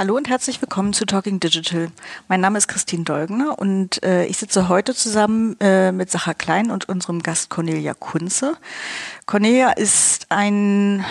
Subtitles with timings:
[0.00, 1.88] Hallo und herzlich willkommen zu Talking Digital.
[2.26, 6.70] Mein Name ist Christine Dolgner und äh, ich sitze heute zusammen äh, mit Sacha Klein
[6.70, 8.56] und unserem Gast Cornelia Kunze.
[9.26, 11.04] Cornelia ist ein,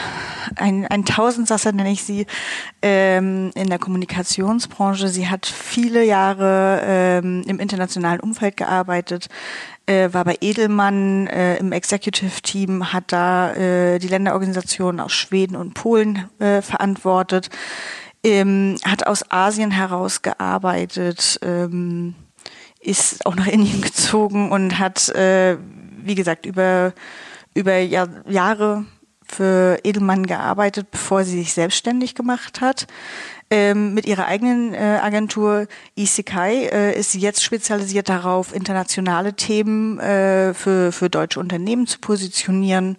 [0.55, 2.25] ein, ein Tausendsasser, nenne ich sie,
[2.81, 5.07] ähm, in der Kommunikationsbranche.
[5.09, 9.27] Sie hat viele Jahre ähm, im internationalen Umfeld gearbeitet,
[9.85, 15.55] äh, war bei Edelmann äh, im Executive Team, hat da äh, die Länderorganisation aus Schweden
[15.55, 17.51] und Polen äh, verantwortet
[18.23, 22.15] ähm, hat aus Asien heraus gearbeitet, ähm,
[22.79, 25.57] ist auch nach Indien gezogen und hat, äh,
[26.03, 26.93] wie gesagt, über,
[27.53, 28.85] über Jahr, Jahre
[29.31, 32.87] für Edelmann gearbeitet, bevor sie sich selbstständig gemacht hat.
[33.51, 39.99] Ähm, mit ihrer eigenen äh, Agentur Isekai äh, ist sie jetzt spezialisiert darauf, internationale Themen
[39.99, 42.97] äh, für, für deutsche Unternehmen zu positionieren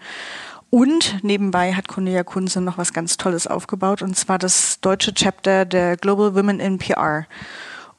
[0.71, 5.65] und nebenbei hat Cornelia Kunze noch was ganz Tolles aufgebaut, und zwar das deutsche Chapter
[5.65, 7.27] der Global Women in PR.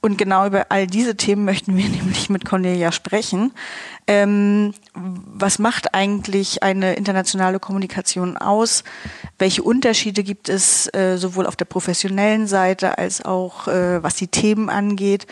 [0.03, 3.53] Und genau über all diese Themen möchten wir nämlich mit Cornelia sprechen.
[4.07, 8.83] Ähm, was macht eigentlich eine internationale Kommunikation aus?
[9.37, 14.27] Welche Unterschiede gibt es äh, sowohl auf der professionellen Seite als auch äh, was die
[14.27, 15.27] Themen angeht?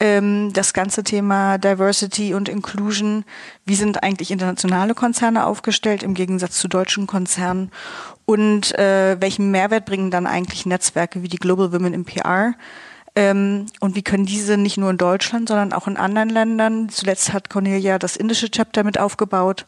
[0.00, 3.24] Ähm, das ganze Thema Diversity und Inclusion.
[3.64, 7.70] Wie sind eigentlich internationale Konzerne aufgestellt im Gegensatz zu deutschen Konzernen?
[8.26, 12.54] Und äh, welchen Mehrwert bringen dann eigentlich Netzwerke wie die Global Women in PR?
[13.16, 17.32] Ähm, und wie können diese nicht nur in Deutschland, sondern auch in anderen Ländern, zuletzt
[17.32, 19.66] hat Cornelia das indische Chapter mit aufgebaut,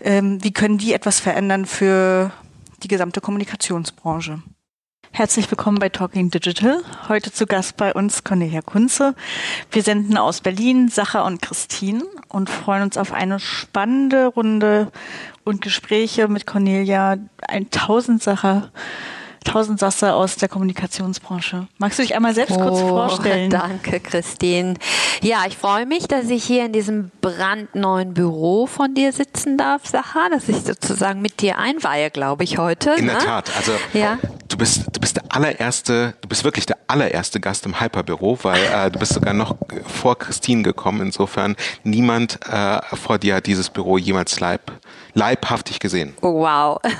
[0.00, 2.30] ähm, wie können die etwas verändern für
[2.84, 4.42] die gesamte Kommunikationsbranche?
[5.16, 6.82] Herzlich willkommen bei Talking Digital.
[7.08, 9.14] Heute zu Gast bei uns Cornelia Kunze.
[9.70, 14.90] Wir senden aus Berlin Sacher und Christine und freuen uns auf eine spannende Runde
[15.44, 17.16] und Gespräche mit Cornelia,
[17.46, 18.72] ein Tausendsacher
[19.44, 21.68] Tausendsasser aus der Kommunikationsbranche.
[21.78, 23.50] Magst du dich einmal selbst oh, kurz vorstellen?
[23.50, 24.74] Danke, Christine.
[25.22, 29.86] Ja, ich freue mich, dass ich hier in diesem brandneuen Büro von dir sitzen darf,
[29.86, 32.94] Sacha, dass ich sozusagen mit dir einweihe, glaube ich, heute.
[32.94, 33.12] In ne?
[33.12, 33.52] der Tat.
[33.56, 34.18] Also ja.
[34.54, 38.62] Du bist du bist der allererste, du bist wirklich der allererste Gast im Hyperbüro, weil
[38.62, 41.00] äh, du bist sogar noch vor Christine gekommen.
[41.00, 44.70] Insofern niemand äh, vor dir hat dieses Büro jemals leib,
[45.14, 46.14] leibhaftig gesehen.
[46.22, 46.80] Oh, wow.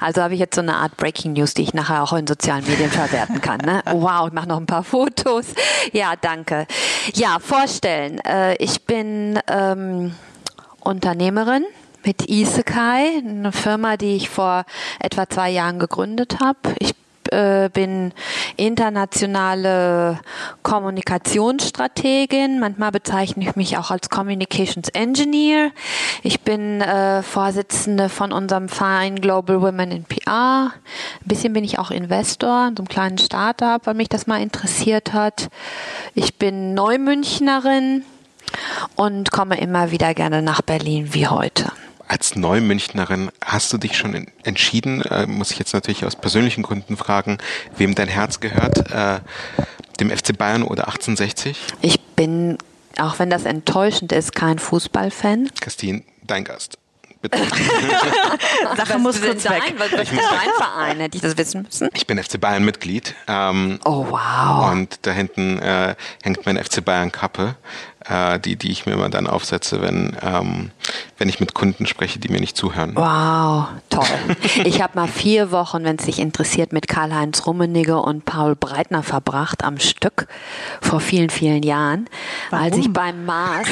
[0.00, 2.66] Also habe ich jetzt so eine Art Breaking News, die ich nachher auch in sozialen
[2.66, 3.60] Medien verwerten kann.
[3.60, 3.80] Ne?
[3.90, 5.46] Wow, ich mache noch ein paar Fotos.
[5.92, 6.66] Ja, danke.
[7.14, 8.18] Ja, vorstellen.
[8.18, 10.14] Äh, ich bin ähm,
[10.80, 11.64] Unternehmerin
[12.04, 14.64] mit Isekai, eine Firma, die ich vor
[15.00, 16.58] etwa zwei Jahren gegründet habe.
[16.78, 16.94] Ich
[17.30, 18.12] äh, bin
[18.56, 20.20] internationale
[20.62, 22.60] Kommunikationsstrategin.
[22.60, 25.72] Manchmal bezeichne ich mich auch als Communications Engineer.
[26.22, 30.72] Ich bin äh, Vorsitzende von unserem Verein Global Women in PR.
[30.72, 34.40] Ein bisschen bin ich auch Investor in so einem kleinen Startup, weil mich das mal
[34.40, 35.48] interessiert hat.
[36.14, 38.04] Ich bin Neumünchnerin
[38.94, 41.72] und komme immer wieder gerne nach Berlin wie heute
[42.14, 46.96] als Neumünchnerin hast du dich schon entschieden, äh, muss ich jetzt natürlich aus persönlichen Gründen
[46.96, 47.38] fragen,
[47.76, 49.18] wem dein Herz gehört, äh,
[49.98, 51.58] dem FC Bayern oder 1860?
[51.80, 52.56] Ich bin,
[53.00, 55.50] auch wenn das enttäuschend ist, kein Fußballfan.
[55.60, 56.78] Christine, dein Gast.
[57.20, 57.38] Bitte.
[58.76, 59.74] Sache muss kurz weg.
[59.78, 61.00] Was ist dein Verein?
[61.00, 61.88] Hätte ich das wissen müssen?
[61.94, 63.14] Ich bin FC Bayern Mitglied.
[63.26, 64.70] Ähm, oh wow.
[64.70, 67.56] Und da hinten äh, hängt mein FC Bayern Kappe
[68.08, 70.70] äh, die, die ich mir immer dann aufsetze, wenn, ähm,
[71.18, 72.92] wenn ich mit Kunden spreche, die mir nicht zuhören.
[72.94, 74.06] Wow, toll.
[74.64, 79.02] Ich habe mal vier Wochen, wenn es dich interessiert, mit Karl-Heinz Rummenigge und Paul Breitner
[79.02, 80.26] verbracht am Stück
[80.80, 82.08] vor vielen, vielen Jahren,
[82.50, 82.64] warum?
[82.64, 83.68] als ich beim Mars.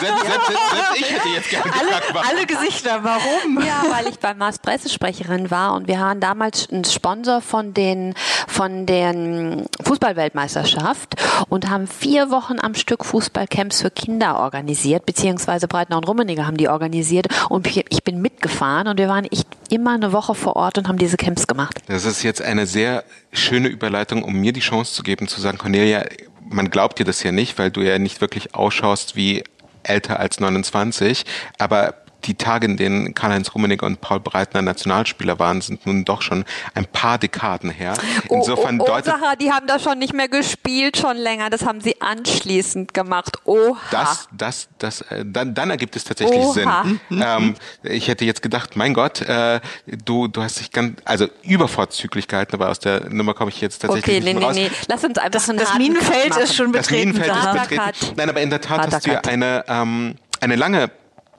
[0.00, 2.28] Selbst, selbst, selbst, ich hätte jetzt gerne alle, gefragt, warum.
[2.28, 3.62] alle Gesichter, warum?
[3.64, 8.14] Ja, weil ich beim Mars Pressesprecherin war und wir waren damals ein Sponsor von den
[8.46, 11.14] von den Fußballweltmeisterschaft
[11.48, 16.46] und haben vier Wochen am Stück Fußball Fußballcamps für Kinder organisiert, beziehungsweise Breitner und Rummenigge
[16.46, 20.56] haben die organisiert und ich bin mitgefahren und wir waren echt immer eine Woche vor
[20.56, 21.78] Ort und haben diese Camps gemacht.
[21.86, 25.58] Das ist jetzt eine sehr schöne Überleitung, um mir die Chance zu geben, zu sagen,
[25.58, 26.04] Cornelia,
[26.48, 29.44] man glaubt dir das ja nicht, weil du ja nicht wirklich ausschaust wie
[29.82, 31.24] älter als 29,
[31.58, 31.94] aber
[32.24, 36.44] die Tage, in denen Karl-Heinz Rummenigge und Paul Breitner Nationalspieler waren, sind nun doch schon
[36.74, 37.94] ein paar Dekaden her.
[38.28, 41.50] Oh, Insofern oh, oh, oh Sache, die haben da schon nicht mehr gespielt, schon länger.
[41.50, 43.38] Das haben sie anschließend gemacht.
[43.44, 43.76] Oha.
[43.90, 46.84] Das, das, das, äh, dann, dann ergibt es tatsächlich Oha.
[47.08, 47.22] Sinn.
[47.22, 49.60] Ähm, ich hätte jetzt gedacht, mein Gott, äh,
[50.04, 53.80] du, du hast dich ganz, also übervorzüglich gehalten, aber aus der Nummer komme ich jetzt
[53.80, 54.70] tatsächlich okay, nicht nee, nee, nee.
[54.88, 57.12] Lass uns einfach das, das Minenfeld ist schon betreten.
[57.12, 58.14] Das Minenfeld ist betreten.
[58.16, 60.90] Nein, aber in der Tat hast du ja eine, ähm, eine lange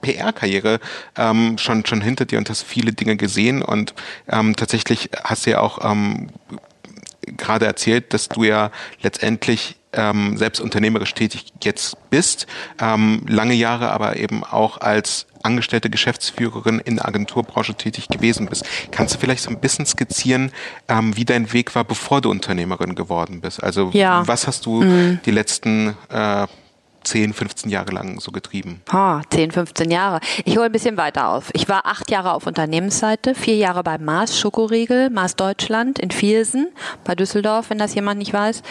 [0.02, 0.80] PR-Karriere
[1.16, 3.94] ähm, schon schon hinter dir und hast viele Dinge gesehen und
[4.28, 6.28] ähm, tatsächlich hast du ja auch ähm,
[7.36, 8.70] gerade erzählt, dass du ja
[9.00, 12.46] letztendlich ähm, selbst unternehmerisch tätig jetzt bist,
[12.80, 18.64] ähm, lange Jahre aber eben auch als angestellte Geschäftsführerin in der Agenturbranche tätig gewesen bist.
[18.90, 20.52] Kannst du vielleicht so ein bisschen skizzieren,
[20.88, 23.62] ähm, wie dein Weg war, bevor du Unternehmerin geworden bist?
[23.62, 24.26] Also ja.
[24.26, 25.20] was hast du mhm.
[25.24, 26.46] die letzten äh,
[27.04, 28.82] 10, 15 Jahre lang so getrieben?
[28.92, 30.20] Oh, 10, 15 Jahre.
[30.44, 31.50] Ich hole ein bisschen weiter auf.
[31.52, 36.68] Ich war acht Jahre auf Unternehmensseite, vier Jahre bei Mars Schokoriegel, Mars Deutschland in Viersen,
[37.04, 38.62] bei Düsseldorf, wenn das jemand nicht weiß.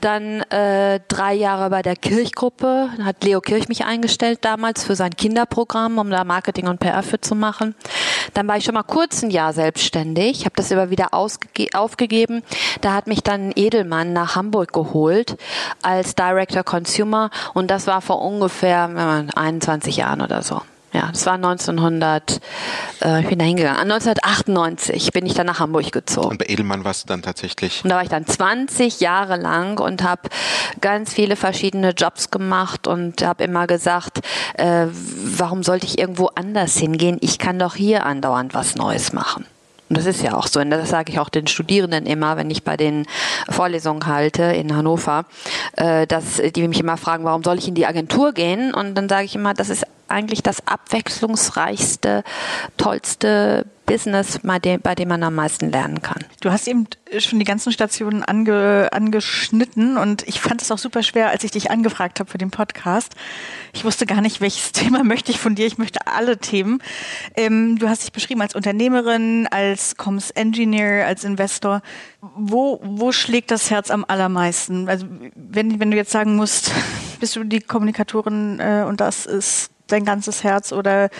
[0.00, 4.94] Dann äh, drei Jahre bei der Kirchgruppe, da hat Leo Kirch mich eingestellt damals für
[4.94, 7.74] sein Kinderprogramm, um da Marketing und PR für zu machen.
[8.34, 12.42] Dann war ich schon mal kurz ein Jahr selbstständig, habe das aber wieder aufgegeben.
[12.80, 15.36] Da hat mich dann Edelmann nach Hamburg geholt
[15.82, 18.90] als Director Consumer und das das war vor ungefähr
[19.34, 20.60] 21 Jahren oder so.
[20.92, 22.40] Ja, das war 1900,
[23.02, 23.80] äh, ich bin da hingegangen.
[23.80, 26.28] 1998 bin ich dann nach Hamburg gezogen.
[26.28, 27.82] Und bei Edelmann warst du dann tatsächlich?
[27.82, 30.28] Und da war ich dann 20 Jahre lang und habe
[30.82, 34.18] ganz viele verschiedene Jobs gemacht und habe immer gesagt,
[34.58, 37.16] äh, warum sollte ich irgendwo anders hingehen?
[37.22, 39.46] Ich kann doch hier andauernd was Neues machen.
[39.90, 40.60] Und das ist ja auch so.
[40.60, 43.06] Und das sage ich auch den Studierenden immer, wenn ich bei den
[43.50, 45.24] Vorlesungen halte in Hannover,
[45.76, 48.72] äh, dass die mich immer fragen, warum soll ich in die Agentur gehen?
[48.72, 52.24] Und dann sage ich immer, das ist eigentlich das abwechslungsreichste,
[52.76, 56.24] tollste Business, bei dem, man am meisten lernen kann.
[56.40, 56.86] Du hast eben
[57.18, 61.50] schon die ganzen Stationen ange, angeschnitten und ich fand es auch super schwer, als ich
[61.50, 63.16] dich angefragt habe für den Podcast.
[63.72, 65.66] Ich wusste gar nicht, welches Thema möchte ich von dir.
[65.66, 66.80] Ich möchte alle Themen.
[67.34, 71.82] Ähm, du hast dich beschrieben als Unternehmerin, als Comms Engineer, als Investor.
[72.20, 74.88] Wo, wo schlägt das Herz am allermeisten?
[74.88, 76.70] Also wenn, wenn du jetzt sagen musst,
[77.18, 81.10] bist du die Kommunikatorin äh, und das ist dein ganzes Herz oder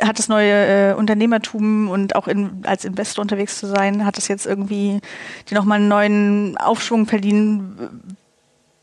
[0.00, 4.28] hat das neue äh, Unternehmertum und auch in, als Investor unterwegs zu sein, hat das
[4.28, 5.00] jetzt irgendwie
[5.48, 8.16] die nochmal einen neuen Aufschwung verliehen?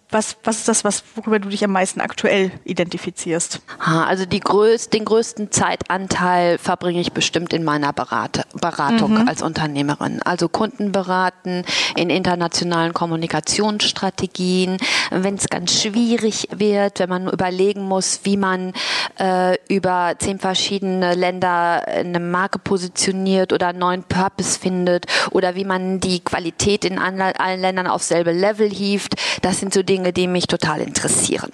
[0.09, 3.59] Was, was ist das, was, worüber du dich am meisten aktuell identifizierst?
[3.77, 9.27] Also die größ, den größten Zeitanteil verbringe ich bestimmt in meiner Berate, Beratung mhm.
[9.27, 10.21] als Unternehmerin.
[10.21, 11.65] Also Kunden beraten
[11.97, 14.77] in internationalen Kommunikationsstrategien,
[15.11, 18.71] wenn es ganz schwierig wird, wenn man überlegen muss, wie man
[19.19, 25.65] äh, über zehn verschiedene Länder eine Marke positioniert oder einen neuen Purpose findet oder wie
[25.65, 29.15] man die Qualität in allen Ländern auf selbe Level hieft.
[29.41, 31.49] Das sind so Dinge, Dinge, die mich total interessieren.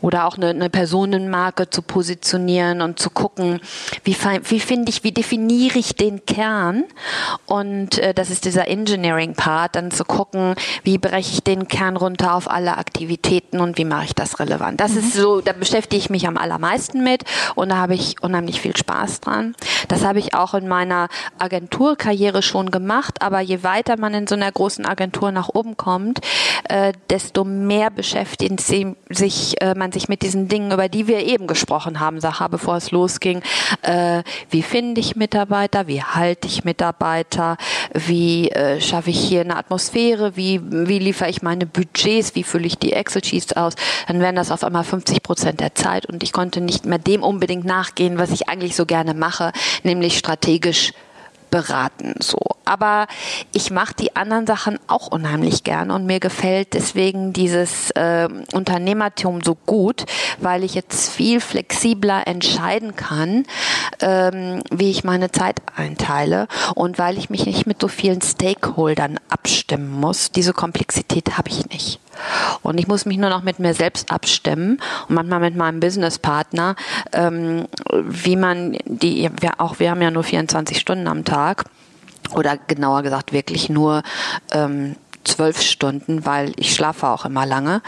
[0.00, 3.60] Oder auch eine, eine Personenmarke zu positionieren und zu gucken,
[4.02, 6.84] wie, wie finde ich, wie definiere ich den Kern?
[7.44, 10.54] Und äh, das ist dieser Engineering-Part, dann zu gucken,
[10.84, 14.80] wie breche ich den Kern runter auf alle Aktivitäten und wie mache ich das relevant.
[14.80, 14.98] Das mhm.
[14.98, 17.24] ist so, da beschäftige ich mich am allermeisten mit
[17.54, 19.54] und da habe ich unheimlich viel Spaß dran.
[19.88, 24.34] Das habe ich auch in meiner Agenturkarriere schon gemacht, aber je weiter man in so
[24.34, 26.20] einer großen Agentur nach oben kommt,
[26.68, 31.26] äh, desto mehr mehr beschäftigt sich, äh, man sich mit diesen Dingen, über die wir
[31.26, 33.42] eben gesprochen haben, Sacha, bevor es losging.
[33.82, 35.88] Äh, wie finde ich Mitarbeiter?
[35.88, 37.56] Wie halte ich Mitarbeiter?
[37.92, 40.36] Wie äh, schaffe ich hier eine Atmosphäre?
[40.36, 42.36] Wie, wie liefere ich meine Budgets?
[42.36, 43.74] Wie fülle ich die Excel-Sheets aus?
[44.06, 47.24] Dann wären das auf einmal 50 Prozent der Zeit und ich konnte nicht mehr dem
[47.24, 49.50] unbedingt nachgehen, was ich eigentlich so gerne mache,
[49.82, 50.92] nämlich strategisch
[51.52, 52.14] beraten.
[52.18, 53.06] So, aber
[53.52, 59.42] ich mache die anderen Sachen auch unheimlich gern und mir gefällt deswegen dieses äh, Unternehmertum
[59.42, 60.06] so gut,
[60.40, 63.44] weil ich jetzt viel flexibler entscheiden kann,
[64.00, 69.20] ähm, wie ich meine Zeit einteile und weil ich mich nicht mit so vielen Stakeholdern
[69.28, 70.32] abstimmen muss.
[70.32, 72.00] Diese Komplexität habe ich nicht.
[72.62, 76.76] Und ich muss mich nur noch mit mir selbst abstimmen und manchmal mit meinem Businesspartner,
[77.12, 81.64] ähm, wie man die, wir auch, wir haben ja nur 24 Stunden am Tag
[82.34, 84.02] oder genauer gesagt wirklich nur
[84.52, 87.82] ähm, zwölf Stunden, weil ich schlafe auch immer lange,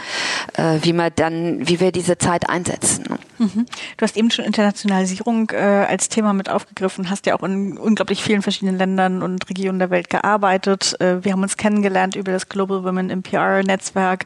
[0.53, 3.05] äh, wie man dann, wie wir diese Zeit einsetzen.
[3.37, 3.65] Mhm.
[3.97, 8.23] Du hast eben schon Internationalisierung äh, als Thema mit aufgegriffen, hast ja auch in unglaublich
[8.23, 10.99] vielen verschiedenen Ländern und Regionen der Welt gearbeitet.
[10.99, 14.25] Äh, wir haben uns kennengelernt über das Global Women in PR Netzwerk,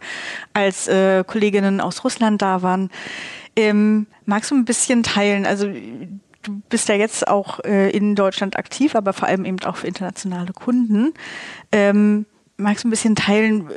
[0.53, 2.89] als äh, Kolleginnen aus Russland da waren.
[3.55, 5.45] Ähm, magst du ein bisschen teilen?
[5.45, 5.67] Also
[6.43, 9.87] du bist ja jetzt auch äh, in Deutschland aktiv, aber vor allem eben auch für
[9.87, 11.13] internationale Kunden.
[11.71, 12.25] Ähm,
[12.59, 13.69] magst du ein bisschen teilen,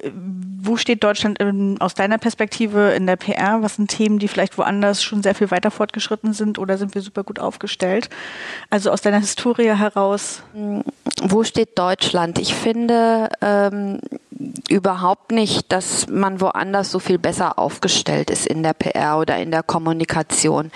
[0.65, 3.63] wo steht Deutschland in, aus deiner Perspektive in der PR?
[3.63, 7.03] Was sind Themen, die vielleicht woanders schon sehr viel weiter fortgeschritten sind oder sind wir
[7.03, 8.09] super gut aufgestellt?
[8.71, 10.43] Also aus deiner Historie heraus.
[11.23, 12.39] Wo steht Deutschland?
[12.39, 14.01] Ich finde ähm,
[14.69, 19.51] überhaupt nicht, dass man woanders so viel besser aufgestellt ist in der PR oder in
[19.51, 20.71] der Kommunikation.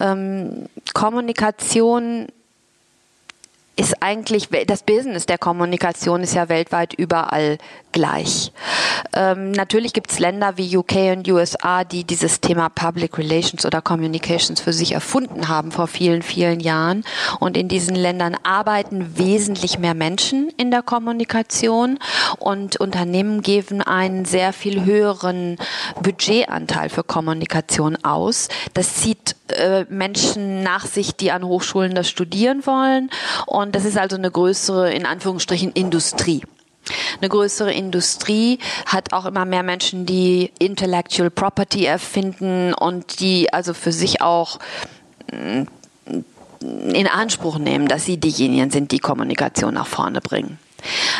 [0.00, 2.26] Ähm, Kommunikation
[3.80, 7.56] ist eigentlich, das Business der Kommunikation ist ja weltweit überall
[7.92, 8.52] gleich.
[9.12, 13.82] Ähm, natürlich gibt es Länder wie UK und USA, die dieses Thema Public Relations oder
[13.82, 17.04] Communications für sich erfunden haben vor vielen, vielen Jahren.
[17.40, 21.98] Und in diesen Ländern arbeiten wesentlich mehr Menschen in der Kommunikation
[22.38, 25.56] und Unternehmen geben einen sehr viel höheren
[26.02, 28.48] Budgetanteil für Kommunikation aus.
[28.74, 33.10] Das zieht äh, Menschen nach sich, die an Hochschulen das studieren wollen.
[33.46, 36.42] Und das ist also eine größere, in Anführungsstrichen, Industrie.
[37.20, 43.74] Eine größere Industrie hat auch immer mehr Menschen, die Intellectual Property erfinden und die also
[43.74, 44.58] für sich auch
[45.32, 45.62] mm,
[46.60, 50.58] in Anspruch nehmen, dass sie diejenigen sind, die Kommunikation nach vorne bringen.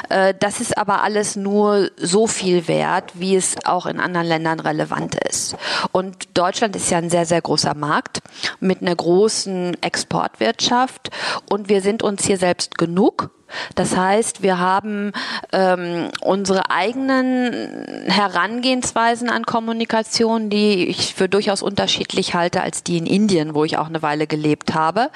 [0.09, 4.61] Äh, das ist aber alles nur so viel wert, wie es auch in anderen Ländern
[4.61, 5.57] relevant ist.
[5.93, 8.21] Und Deutschland ist ja ein sehr, sehr großer Markt
[8.61, 11.11] mit einer großen Exportwirtschaft
[11.49, 13.31] und wir sind uns hier selbst genug
[13.75, 15.13] das heißt, wir haben
[15.53, 23.07] ähm, unsere eigenen Herangehensweisen an Kommunikation, die ich für durchaus unterschiedlich halte als die in
[23.07, 25.11] Indien, wo ich auch eine Weile gelebt habe.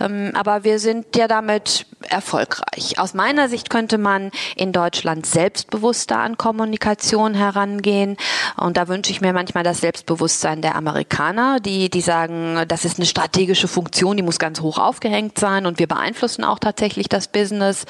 [0.00, 2.98] Ähm, aber wir sind ja damit erfolgreich.
[2.98, 8.16] Aus meiner Sicht könnte man in Deutschland selbstbewusster an Kommunikation herangehen.
[8.56, 12.98] Und da wünsche ich mir manchmal das Selbstbewusstsein der Amerikaner, die, die sagen, das ist
[12.98, 17.28] eine strategische Funktion, die muss ganz hoch aufgehängt sein und wir beeinflussen auch tatsächlich das
[17.28, 17.84] Business.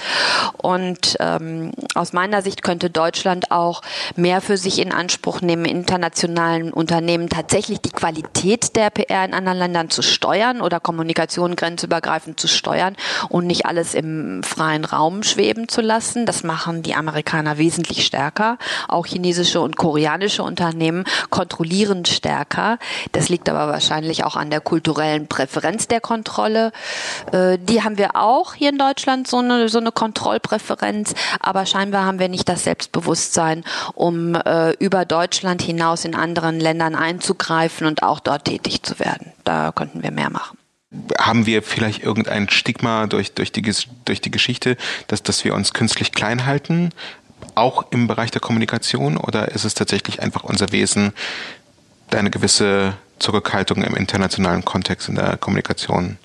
[0.57, 3.83] Und ähm, aus meiner Sicht könnte Deutschland auch
[4.16, 9.59] mehr für sich in Anspruch nehmen, internationalen Unternehmen tatsächlich die Qualität der PR in anderen
[9.59, 12.97] Ländern zu steuern oder Kommunikation grenzübergreifend zu steuern
[13.28, 14.01] und nicht alles im
[14.42, 16.26] freien Raum schweben zu lassen.
[16.26, 18.59] Das machen die Amerikaner wesentlich stärker.
[18.88, 22.78] Auch chinesische und koreanische Unternehmen kontrollieren stärker.
[23.12, 26.73] Das liegt aber wahrscheinlich auch an der kulturellen Präferenz der Kontrolle.
[27.32, 32.04] Äh, die haben wir auch hier in Deutschland so eine so eine Kontrollpräferenz, aber scheinbar
[32.04, 38.02] haben wir nicht das Selbstbewusstsein, um äh, über Deutschland hinaus in anderen Ländern einzugreifen und
[38.02, 39.32] auch dort tätig zu werden.
[39.44, 40.62] Da könnten wir mehr machen
[41.18, 43.62] haben wir vielleicht irgendein Stigma durch, durch, die,
[44.04, 46.90] durch die Geschichte, dass, dass wir uns künstlich klein halten,
[47.54, 51.12] auch im Bereich der Kommunikation, oder ist es tatsächlich einfach unser Wesen,
[52.11, 56.18] eine gewisse Zurückhaltung im internationalen Kontext in der Kommunikation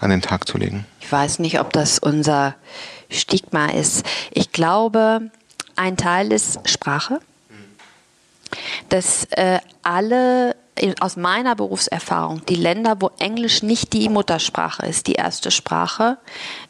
[0.00, 0.86] an den Tag zu legen?
[1.00, 2.54] Ich weiß nicht, ob das unser
[3.08, 4.04] Stigma ist.
[4.32, 5.30] Ich glaube,
[5.76, 7.20] ein Teil ist Sprache,
[8.88, 10.56] dass äh, alle
[11.00, 16.18] aus meiner Berufserfahrung, die Länder, wo Englisch nicht die Muttersprache ist, die erste Sprache,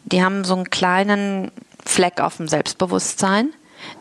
[0.05, 1.51] die haben so einen kleinen
[1.85, 3.51] Fleck auf dem Selbstbewusstsein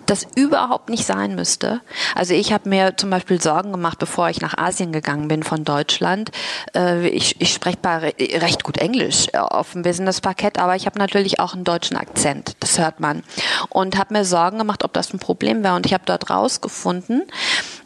[0.05, 1.81] das überhaupt nicht sein müsste.
[2.15, 5.63] Also ich habe mir zum Beispiel Sorgen gemacht, bevor ich nach Asien gegangen bin von
[5.63, 6.31] Deutschland.
[6.75, 11.39] Äh, ich, ich spreche recht gut Englisch äh, auf dem Business-Parkett, aber ich habe natürlich
[11.39, 12.55] auch einen deutschen Akzent.
[12.59, 13.23] Das hört man.
[13.69, 15.75] Und habe mir Sorgen gemacht, ob das ein Problem wäre.
[15.75, 17.23] Und ich habe dort rausgefunden,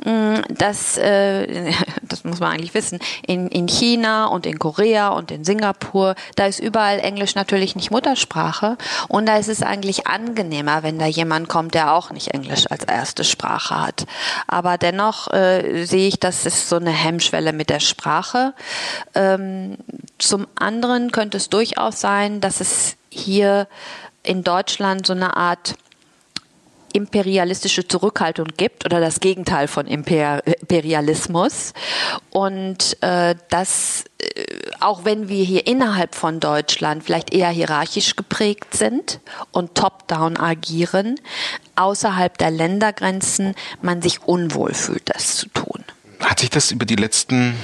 [0.05, 1.71] mm, dass, äh,
[2.01, 6.45] das muss man eigentlich wissen, in, in China und in Korea und in Singapur, da
[6.45, 8.77] ist überall Englisch natürlich nicht Muttersprache.
[9.07, 12.83] Und da ist es eigentlich angenehmer, wenn da jemand kommt, der auch nicht Englisch als
[12.83, 14.05] erste Sprache hat.
[14.47, 18.53] Aber dennoch äh, sehe ich, dass es so eine Hemmschwelle mit der Sprache.
[19.15, 19.77] Ähm,
[20.17, 23.67] zum anderen könnte es durchaus sein, dass es hier
[24.23, 25.75] in Deutschland so eine Art
[26.94, 31.74] imperialistische Zurückhaltung gibt oder das Gegenteil von Imperialismus.
[32.29, 34.46] Und äh, das, äh,
[34.79, 39.20] auch wenn wir hier innerhalb von Deutschland vielleicht eher hierarchisch geprägt sind
[39.51, 41.20] und top-down agieren,
[41.75, 45.84] außerhalb der Ländergrenzen man sich unwohl fühlt, das zu tun.
[46.20, 47.56] Hat sich das über die letzten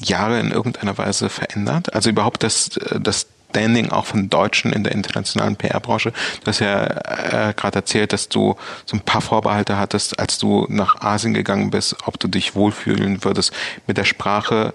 [0.00, 1.92] Jahre in irgendeiner Weise verändert?
[1.94, 6.12] Also überhaupt das, äh, das Standing auch von Deutschen in der internationalen PR-Branche.
[6.40, 8.56] Du hast ja äh, gerade erzählt, dass du
[8.86, 13.24] so ein paar Vorbehalte hattest, als du nach Asien gegangen bist, ob du dich wohlfühlen
[13.24, 13.52] würdest
[13.86, 14.72] mit der Sprache.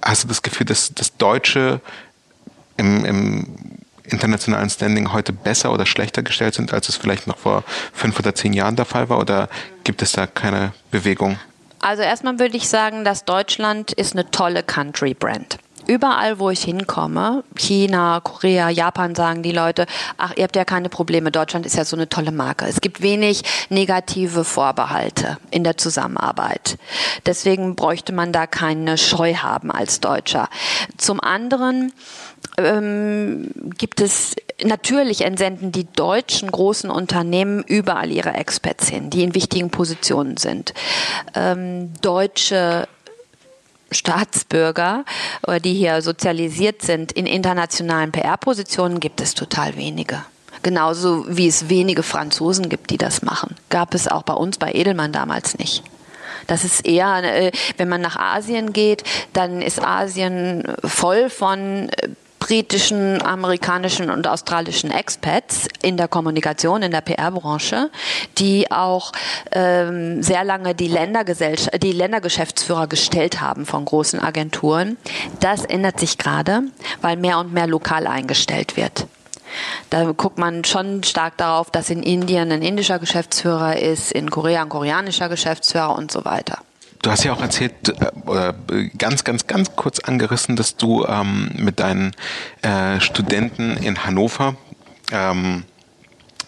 [0.00, 1.80] Hast du das Gefühl, dass das Deutsche
[2.76, 3.46] im, im
[4.04, 8.34] internationalen Standing heute besser oder schlechter gestellt sind, als es vielleicht noch vor fünf oder
[8.34, 9.18] zehn Jahren der Fall war?
[9.18, 9.48] Oder
[9.82, 11.38] gibt es da keine Bewegung?
[11.80, 15.58] Also erstmal würde ich sagen, dass Deutschland ist eine tolle Country Brand.
[15.86, 19.86] Überall, wo ich hinkomme, China, Korea, Japan, sagen die Leute,
[20.16, 22.66] ach, ihr habt ja keine Probleme, Deutschland ist ja so eine tolle Marke.
[22.66, 26.78] Es gibt wenig negative Vorbehalte in der Zusammenarbeit.
[27.26, 30.48] Deswegen bräuchte man da keine Scheu haben als Deutscher.
[30.96, 31.92] Zum anderen
[32.58, 39.34] ähm, gibt es natürlich entsenden die deutschen großen Unternehmen überall ihre Experts hin, die in
[39.34, 40.74] wichtigen Positionen sind.
[41.34, 42.88] Ähm, deutsche
[43.94, 45.04] Staatsbürger
[45.46, 50.24] oder die hier sozialisiert sind in internationalen PR-Positionen gibt es total wenige.
[50.62, 53.56] Genauso wie es wenige Franzosen gibt, die das machen.
[53.68, 55.82] Gab es auch bei uns bei Edelmann damals nicht.
[56.46, 62.08] Das ist eher, äh, wenn man nach Asien geht, dann ist Asien voll von äh,
[62.42, 67.88] britischen, amerikanischen und australischen Expats in der Kommunikation, in der PR-Branche,
[68.36, 69.12] die auch
[69.52, 74.96] ähm, sehr lange die, die Ländergeschäftsführer gestellt haben von großen Agenturen.
[75.38, 76.62] Das ändert sich gerade,
[77.00, 79.06] weil mehr und mehr lokal eingestellt wird.
[79.90, 84.62] Da guckt man schon stark darauf, dass in Indien ein indischer Geschäftsführer ist, in Korea
[84.62, 86.58] ein koreanischer Geschäftsführer und so weiter.
[87.02, 88.54] Du hast ja auch erzählt, äh, oder
[88.96, 92.12] ganz, ganz, ganz kurz angerissen, dass du ähm, mit deinen
[92.62, 94.54] äh, Studenten in Hannover
[95.10, 95.64] ähm,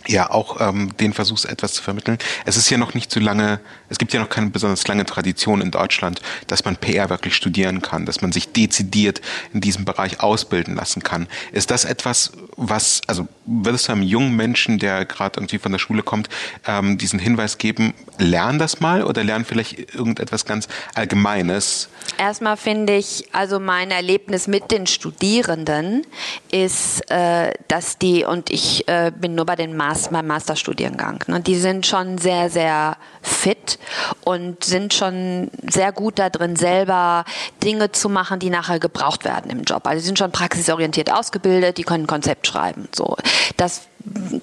[0.07, 2.19] ja auch ähm, den versuchst etwas zu vermitteln.
[2.45, 5.61] Es ist ja noch nicht so lange, es gibt ja noch keine besonders lange Tradition
[5.61, 9.21] in Deutschland, dass man PR wirklich studieren kann, dass man sich dezidiert
[9.53, 11.27] in diesem Bereich ausbilden lassen kann.
[11.53, 15.79] Ist das etwas, was, also würdest du einem jungen Menschen, der gerade irgendwie von der
[15.79, 16.29] Schule kommt,
[16.67, 21.89] ähm, diesen Hinweis geben, lern das mal oder lern vielleicht irgendetwas ganz Allgemeines?
[22.19, 26.07] Erstmal finde ich, also mein Erlebnis mit den Studierenden
[26.51, 31.25] ist, äh, dass die, und ich äh, bin nur bei den Mastern, Master, beim Masterstudiengang.
[31.29, 31.41] Ne?
[31.41, 33.79] Die sind schon sehr, sehr fit
[34.25, 37.25] und sind schon sehr gut da drin, selber
[37.63, 39.87] Dinge zu machen, die nachher gebraucht werden im Job.
[39.87, 42.89] Also sie sind schon praxisorientiert ausgebildet, die können Konzept schreiben.
[42.95, 43.17] So,
[43.57, 43.83] das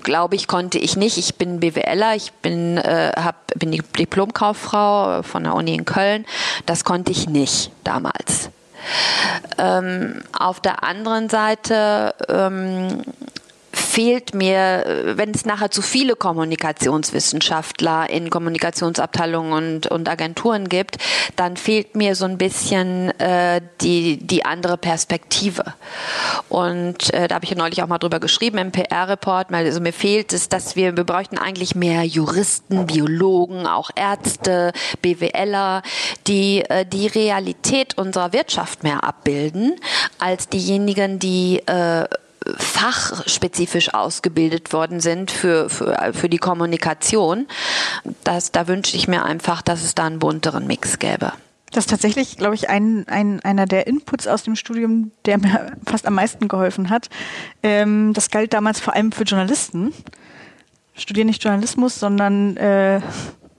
[0.03, 1.17] glaube ich, konnte ich nicht.
[1.17, 6.25] Ich bin BWLer, ich bin, äh, hab, bin die Diplomkauffrau von der Uni in Köln.
[6.65, 8.49] Das konnte ich nicht damals.
[9.57, 13.03] Ähm, auf der anderen Seite ähm,
[13.91, 20.97] fehlt mir, äh, wenn es nachher zu viele Kommunikationswissenschaftler in Kommunikationsabteilungen und, und Agenturen gibt,
[21.35, 25.73] dann fehlt mir so ein bisschen äh, die, die andere Perspektive.
[26.47, 29.93] Und äh, da habe ich ja neulich auch mal drüber geschrieben im PR-Report, also mir
[29.93, 35.81] fehlt es, dass wir, wir bräuchten eigentlich mehr Juristen, Biologen, auch Ärzte, BWLer,
[36.27, 39.75] die äh, die Realität unserer Wirtschaft mehr abbilden,
[40.19, 42.05] als diejenigen, die äh,
[42.57, 47.47] fachspezifisch ausgebildet worden sind für, für, für die Kommunikation.
[48.23, 51.33] Das, da wünsche ich mir einfach, dass es da einen bunteren Mix gäbe.
[51.71, 55.77] Das ist tatsächlich, glaube ich, ein, ein, einer der Inputs aus dem Studium, der mir
[55.85, 57.09] fast am meisten geholfen hat.
[57.63, 59.93] Ähm, das galt damals vor allem für Journalisten.
[60.93, 62.99] Studiere nicht Journalismus, sondern äh,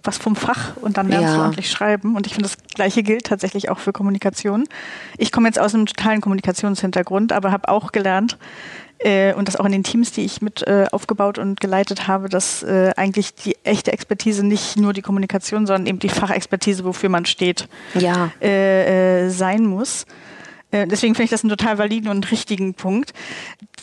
[0.04, 1.36] was vom Fach und dann lernst ja.
[1.36, 2.16] du ordentlich schreiben.
[2.16, 4.64] Und ich finde, das Gleiche gilt tatsächlich auch für Kommunikation.
[5.18, 8.36] Ich komme jetzt aus einem totalen Kommunikationshintergrund, aber habe auch gelernt,
[9.04, 12.28] äh, und das auch in den Teams, die ich mit äh, aufgebaut und geleitet habe,
[12.28, 17.08] dass äh, eigentlich die echte Expertise nicht nur die Kommunikation, sondern eben die Fachexpertise, wofür
[17.08, 18.30] man steht, ja.
[18.40, 20.06] äh, äh, sein muss.
[20.70, 23.12] Äh, deswegen finde ich das einen total validen und richtigen Punkt.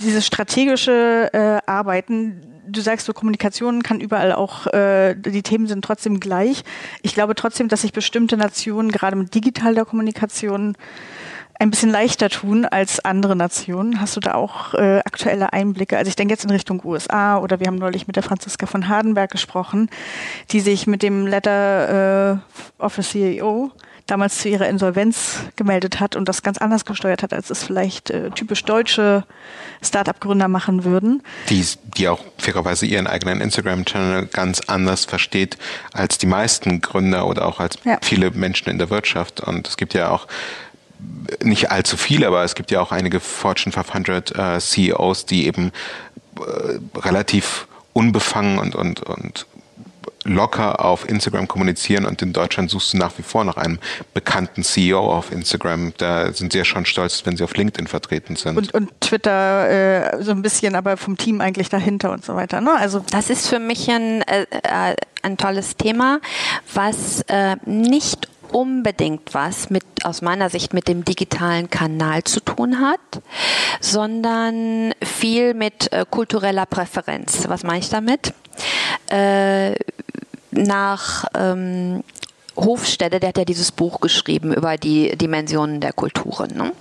[0.02, 5.84] Dieses strategische äh, Arbeiten, du sagst so, Kommunikation kann überall auch, äh, die Themen sind
[5.84, 6.64] trotzdem gleich.
[7.02, 10.76] Ich glaube trotzdem, dass sich bestimmte Nationen gerade mit digitaler Kommunikation
[11.60, 14.00] ein bisschen leichter tun als andere Nationen.
[14.00, 15.98] Hast du da auch äh, aktuelle Einblicke?
[15.98, 18.88] Also ich denke jetzt in Richtung USA oder wir haben neulich mit der Franziska von
[18.88, 19.90] Hardenberg gesprochen,
[20.52, 22.40] die sich mit dem Letter
[22.80, 23.72] äh, of a CEO
[24.10, 28.10] damals zu ihrer Insolvenz gemeldet hat und das ganz anders gesteuert hat, als es vielleicht
[28.10, 29.24] äh, typisch deutsche
[29.82, 31.24] Start-up-Gründer machen würden.
[31.50, 31.66] Die,
[31.98, 35.58] die auch fairerweise ihren eigenen Instagram-Channel ganz anders versteht
[35.94, 37.98] als die meisten Gründer oder auch als ja.
[38.02, 39.42] viele Menschen in der Wirtschaft.
[39.42, 40.28] Und es gibt ja auch
[41.44, 45.72] nicht allzu viele, aber es gibt ja auch einige Fortune 500 äh, CEOs, die eben
[46.38, 49.46] äh, relativ unbefangen und, und, und
[50.30, 53.80] locker auf Instagram kommunizieren und in Deutschland suchst du nach wie vor nach einem
[54.14, 55.94] bekannten CEO auf Instagram.
[55.98, 58.58] Da sind sie ja schon stolz, wenn sie auf LinkedIn vertreten sind.
[58.58, 62.62] Und, und Twitter äh, so ein bisschen, aber vom Team eigentlich dahinter und so weiter.
[62.62, 62.72] Ne?
[62.78, 66.22] Also das ist für mich ein, äh, äh ein tolles Thema,
[66.74, 72.80] was äh, nicht unbedingt was mit, aus meiner Sicht mit dem digitalen Kanal zu tun
[72.80, 73.22] hat,
[73.80, 77.48] sondern viel mit äh, kultureller Präferenz.
[77.48, 78.34] Was meine ich damit?
[79.10, 79.76] Äh,
[80.52, 82.04] nach ähm,
[82.56, 86.56] Hofstede, der hat ja dieses Buch geschrieben über die Dimensionen der Kulturen.
[86.56, 86.72] Ne?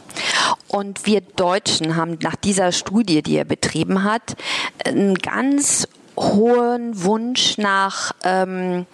[0.67, 4.37] Und wir Deutschen haben nach dieser Studie, die er betrieben hat,
[4.85, 8.87] einen ganz hohen Wunsch nach ähm,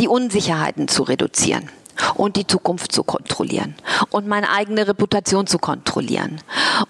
[0.00, 1.70] die Unsicherheiten zu reduzieren
[2.14, 3.74] und die Zukunft zu kontrollieren
[4.10, 6.40] und meine eigene Reputation zu kontrollieren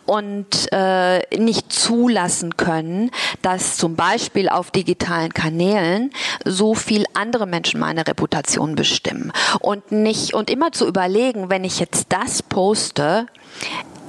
[0.07, 3.11] und äh, nicht zulassen können,
[3.43, 6.11] dass zum Beispiel auf digitalen Kanälen
[6.45, 11.79] so viel andere Menschen meine Reputation bestimmen und nicht und immer zu überlegen, wenn ich
[11.79, 13.27] jetzt das poste,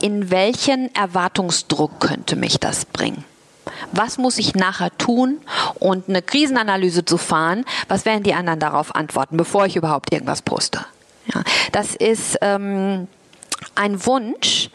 [0.01, 3.23] in welchen Erwartungsdruck könnte mich das bringen?
[3.91, 5.39] Was muss ich nachher tun
[5.75, 7.65] und eine Krisenanalyse zu fahren?
[7.87, 10.85] Was werden die anderen darauf antworten, bevor ich überhaupt irgendwas poste?
[11.33, 13.07] Ja, das ist ähm,
[13.75, 14.69] ein Wunsch,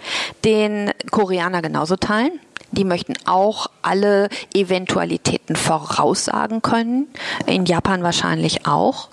[0.44, 2.40] den Koreaner genauso teilen.
[2.72, 7.08] Die möchten auch alle Eventualitäten voraussagen können.
[7.46, 9.08] In Japan wahrscheinlich auch.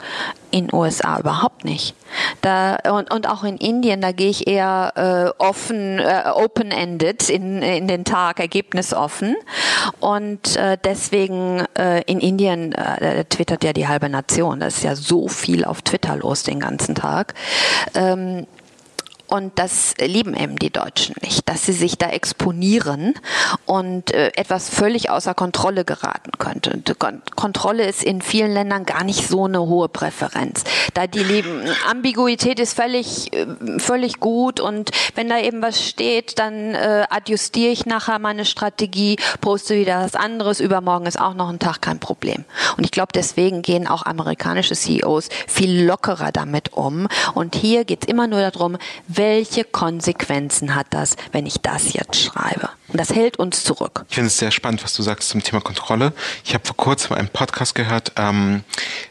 [0.52, 1.94] In USA überhaupt nicht.
[2.42, 4.94] Da, und, und auch in Indien, da gehe ich eher
[5.38, 9.36] äh, offen, äh, open-ended in, in den Tag, ergebnisoffen.
[10.00, 14.60] Und äh, deswegen äh, in Indien äh, twittert ja die halbe Nation.
[14.60, 17.36] Das ist ja so viel auf Twitter los den ganzen Tag.
[17.94, 18.48] Ähm,
[19.30, 23.14] und das lieben eben die Deutschen nicht, dass sie sich da exponieren
[23.66, 26.82] und äh, etwas völlig außer Kontrolle geraten könnte.
[27.36, 30.64] Kontrolle ist in vielen Ländern gar nicht so eine hohe Präferenz.
[30.96, 33.46] Da die lieben, Ambiguität ist völlig, äh,
[33.78, 39.18] völlig gut und wenn da eben was steht, dann äh, adjustiere ich nachher meine Strategie,
[39.42, 42.46] poste wieder was anderes, übermorgen ist auch noch ein Tag kein Problem.
[42.78, 47.08] Und ich glaube, deswegen gehen auch amerikanische CEOs viel lockerer damit um.
[47.36, 48.78] Und hier geht es immer nur darum,
[49.20, 52.70] welche Konsequenzen hat das, wenn ich das jetzt schreibe?
[52.88, 54.06] Und das hält uns zurück.
[54.08, 56.14] Ich finde es sehr spannend, was du sagst zum Thema Kontrolle.
[56.46, 58.64] Ich habe vor kurzem einen Podcast gehört, ähm,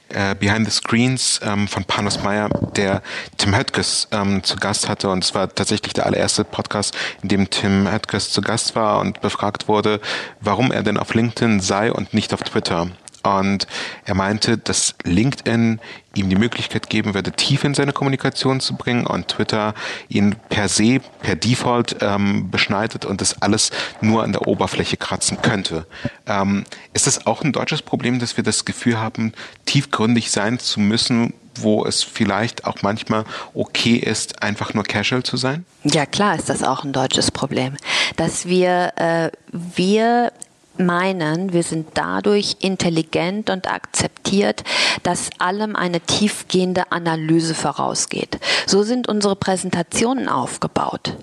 [0.08, 3.02] äh, Behind the Screens ähm, von Panos Meyer, der
[3.36, 5.10] Tim Höttges ähm, zu Gast hatte.
[5.10, 9.20] Und es war tatsächlich der allererste Podcast, in dem Tim Höttges zu Gast war und
[9.20, 10.00] befragt wurde,
[10.40, 12.88] warum er denn auf LinkedIn sei und nicht auf Twitter.
[13.36, 13.66] Und
[14.04, 15.80] er meinte, dass LinkedIn
[16.14, 19.74] ihm die Möglichkeit geben würde, tief in seine Kommunikation zu bringen und Twitter
[20.08, 25.40] ihn per se, per Default ähm, beschneidet und das alles nur an der Oberfläche kratzen
[25.42, 25.86] könnte.
[26.26, 26.64] Ähm,
[26.94, 29.32] ist das auch ein deutsches Problem, dass wir das Gefühl haben,
[29.66, 35.36] tiefgründig sein zu müssen, wo es vielleicht auch manchmal okay ist, einfach nur casual zu
[35.36, 35.64] sein?
[35.84, 37.76] Ja, klar ist das auch ein deutsches Problem,
[38.16, 40.32] dass wir äh, wir
[40.78, 44.64] meinen, wir sind dadurch intelligent und akzeptiert,
[45.02, 48.38] dass allem eine tiefgehende Analyse vorausgeht.
[48.66, 51.14] So sind unsere Präsentationen aufgebaut.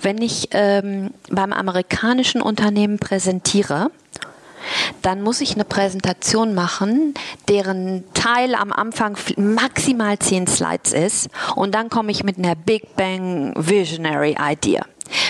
[0.00, 3.90] Wenn ich ähm, beim amerikanischen Unternehmen präsentiere,
[5.02, 7.14] dann muss ich eine Präsentation machen,
[7.48, 12.96] deren Teil am Anfang maximal zehn Slides ist und dann komme ich mit einer Big
[12.96, 14.84] Bang Visionary Idea.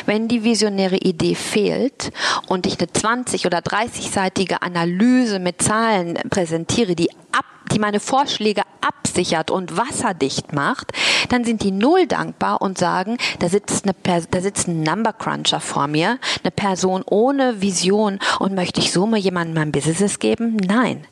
[0.07, 2.13] Wenn die visionäre Idee fehlt
[2.47, 8.63] und ich eine 20- oder 30-seitige Analyse mit Zahlen präsentiere, die ab, die meine Vorschläge
[8.81, 10.93] absichert und wasserdicht macht,
[11.29, 13.95] dann sind die null dankbar und sagen, da sitzt, eine,
[14.31, 19.07] da sitzt ein Number Cruncher vor mir, eine Person ohne Vision und möchte ich so
[19.07, 20.57] mal jemandem mein Business geben?
[20.57, 21.07] Nein.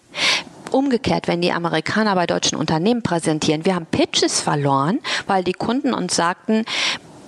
[0.71, 5.93] Umgekehrt, wenn die Amerikaner bei deutschen Unternehmen präsentieren, wir haben Pitches verloren, weil die Kunden
[5.93, 6.65] uns sagten,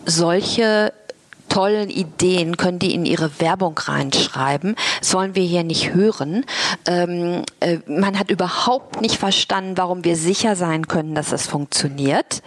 [0.07, 0.93] solche
[1.53, 4.75] tollen Ideen können die in ihre Werbung reinschreiben.
[5.03, 6.47] sollen wir hier nicht hören.
[6.87, 12.43] Ähm, äh, man hat überhaupt nicht verstanden, warum wir sicher sein können, dass es funktioniert,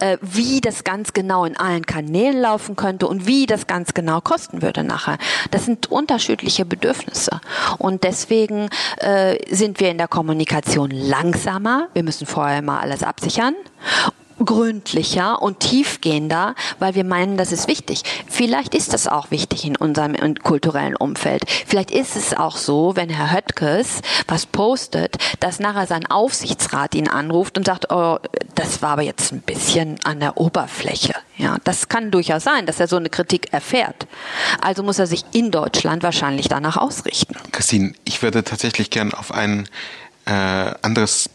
[0.00, 4.22] äh, wie das ganz genau in allen Kanälen laufen könnte und wie das ganz genau
[4.22, 5.18] kosten würde nachher.
[5.50, 7.40] Das sind unterschiedliche Bedürfnisse.
[7.76, 11.88] Und deswegen äh, sind wir in der Kommunikation langsamer.
[11.92, 13.54] Wir müssen vorher mal alles absichern
[14.44, 18.02] gründlicher und tiefgehender, weil wir meinen, das ist wichtig.
[18.28, 21.44] Vielleicht ist das auch wichtig in unserem kulturellen Umfeld.
[21.66, 27.08] Vielleicht ist es auch so, wenn Herr Höttges was postet, dass nachher sein Aufsichtsrat ihn
[27.08, 28.18] anruft und sagt, oh,
[28.54, 31.14] das war aber jetzt ein bisschen an der Oberfläche.
[31.36, 34.06] Ja, das kann durchaus sein, dass er so eine Kritik erfährt.
[34.60, 37.36] Also muss er sich in Deutschland wahrscheinlich danach ausrichten.
[37.52, 39.68] Christine, ich würde tatsächlich gern auf ein
[40.24, 40.30] äh,
[40.82, 41.30] anderes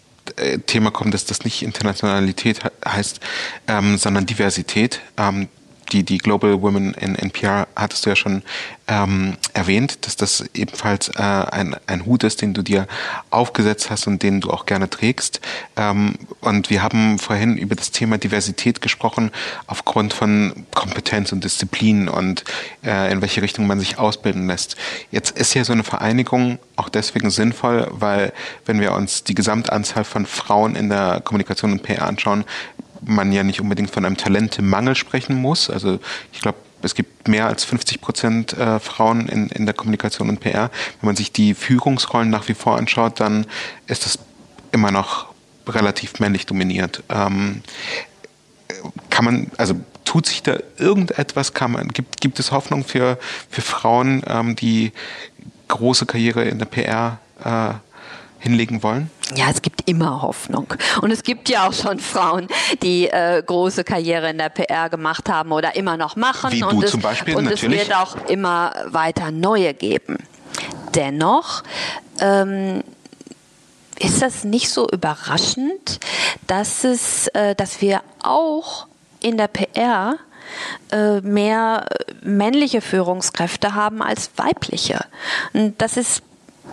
[0.65, 3.19] Thema kommen, dass das nicht Internationalität heißt,
[3.67, 5.01] ähm, sondern Diversität.
[5.17, 5.47] Ähm,
[5.91, 8.43] die, die Global Women in NPR hattest du ja schon
[8.88, 12.88] ähm, erwähnt, dass das ebenfalls äh, ein, ein Hut ist, den du dir
[13.30, 15.41] aufgesetzt hast und den du auch gerne trägst.
[15.77, 19.32] Ähm, und wir haben vorhin über das Thema Diversität gesprochen,
[19.67, 22.43] aufgrund von Kompetenz und Disziplin und
[22.84, 24.75] äh, in welche Richtung man sich ausbilden lässt.
[25.12, 28.34] Jetzt ist ja so eine Vereinigung auch deswegen sinnvoll, weil
[28.65, 32.43] wenn wir uns die Gesamtanzahl von Frauen in der Kommunikation und PR anschauen,
[33.01, 35.69] man ja nicht unbedingt von einem Talentemangel sprechen muss.
[35.69, 35.99] Also
[36.31, 40.39] ich glaube, es gibt mehr als 50 Prozent äh, Frauen in, in der Kommunikation und
[40.39, 40.71] PR.
[40.99, 43.45] Wenn man sich die Führungsrollen nach wie vor anschaut, dann
[43.87, 44.19] ist das
[44.71, 45.31] immer noch
[45.67, 47.03] relativ männlich dominiert.
[47.09, 47.61] Ähm,
[49.09, 51.53] kann man, also tut sich da irgendetwas?
[51.53, 54.91] Kann man, gibt, gibt es Hoffnung für, für Frauen, ähm, die
[55.67, 57.73] große Karriere in der PR äh,
[58.41, 59.10] hinlegen wollen?
[59.36, 60.73] Ja, es gibt immer Hoffnung.
[61.01, 62.47] Und es gibt ja auch schon Frauen,
[62.82, 66.51] die äh, große Karriere in der PR gemacht haben oder immer noch machen.
[66.51, 67.84] Wie du und zum es, Beispiel, Und natürlich.
[67.84, 70.17] es wird auch immer weiter neue geben.
[70.95, 71.63] Dennoch
[72.19, 72.84] ähm,
[73.99, 75.99] ist das nicht so überraschend,
[76.47, 78.88] dass es, äh, dass wir auch
[79.21, 80.17] in der PR
[80.91, 81.86] äh, mehr
[82.23, 85.06] männliche Führungskräfte haben als weibliche.
[85.54, 86.23] Und das ist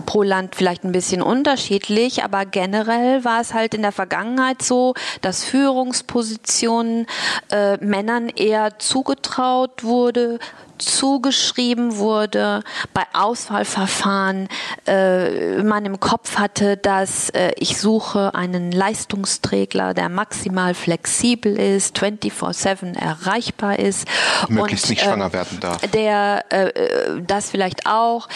[0.07, 4.95] pro Land vielleicht ein bisschen unterschiedlich, aber generell war es halt in der Vergangenheit so,
[5.21, 7.07] dass Führungspositionen
[7.51, 10.39] äh, Männern eher zugetraut wurde,
[10.79, 12.63] zugeschrieben wurde,
[12.95, 14.49] bei Auswahlverfahren
[14.87, 21.99] äh, man im Kopf hatte, dass äh, ich suche einen Leistungsträger, der maximal flexibel ist,
[21.99, 24.07] 24/7 erreichbar ist.
[24.49, 25.81] Möglichst und, nicht schwanger äh, werden darf.
[25.89, 28.29] Der, äh, das vielleicht auch,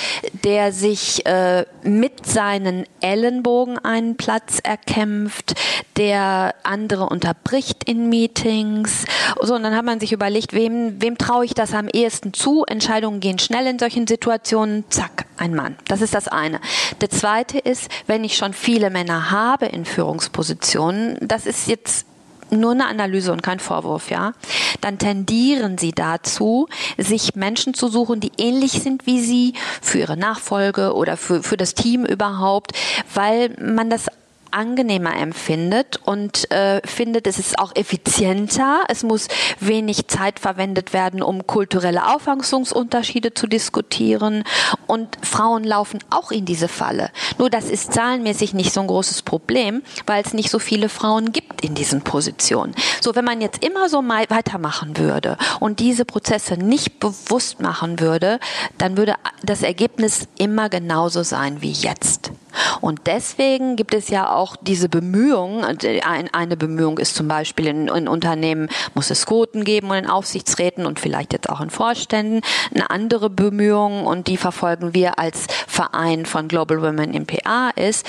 [0.45, 5.55] der sich äh, mit seinen Ellenbogen einen Platz erkämpft,
[5.97, 9.05] der andere unterbricht in Meetings.
[9.41, 12.65] So, und dann hat man sich überlegt, wem, wem traue ich das am ehesten zu,
[12.65, 15.77] Entscheidungen gehen schnell in solchen Situationen, zack, ein Mann.
[15.87, 16.61] Das ist das eine.
[17.01, 22.07] Der zweite ist, wenn ich schon viele Männer habe in Führungspositionen, das ist jetzt
[22.53, 24.33] nur eine Analyse und kein Vorwurf, ja,
[24.81, 26.69] dann tendieren sie dazu,
[26.99, 31.57] sich Menschen zu suchen, die ähnlich sind wie sie für ihre Nachfolge oder für, für
[31.57, 32.73] das Team überhaupt,
[33.15, 34.09] weil man das
[34.53, 38.85] angenehmer empfindet und äh, findet, es ist auch effizienter.
[38.89, 39.29] Es muss
[39.61, 44.45] wenig Zeit verwendet werden, um kulturelle Auffassungsunterschiede zu diskutieren.
[44.87, 47.11] Und Frauen laufen auch in diese Falle.
[47.39, 51.33] Nur das ist zahlenmäßig nicht so ein großes Problem, weil es nicht so viele Frauen
[51.33, 52.75] gibt in diesen Positionen.
[53.01, 58.39] So, wenn man jetzt immer so weitermachen würde und diese Prozesse nicht bewusst machen würde,
[58.79, 62.33] dann würde das Ergebnis immer genauso sein wie jetzt.
[62.81, 65.65] Und deswegen gibt es ja auch diese Bemühungen.
[65.65, 70.87] Eine Bemühung ist zum Beispiel in, in Unternehmen muss es Quoten geben und in Aufsichtsräten
[70.87, 72.41] und vielleicht jetzt auch in Vorständen.
[72.75, 78.07] Eine andere Bemühung und die verfolgen wir als Verein von Global Women in PA ist,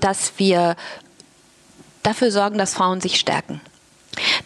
[0.00, 0.76] dass wir
[2.02, 3.60] dafür sorgen, dass Frauen sich stärken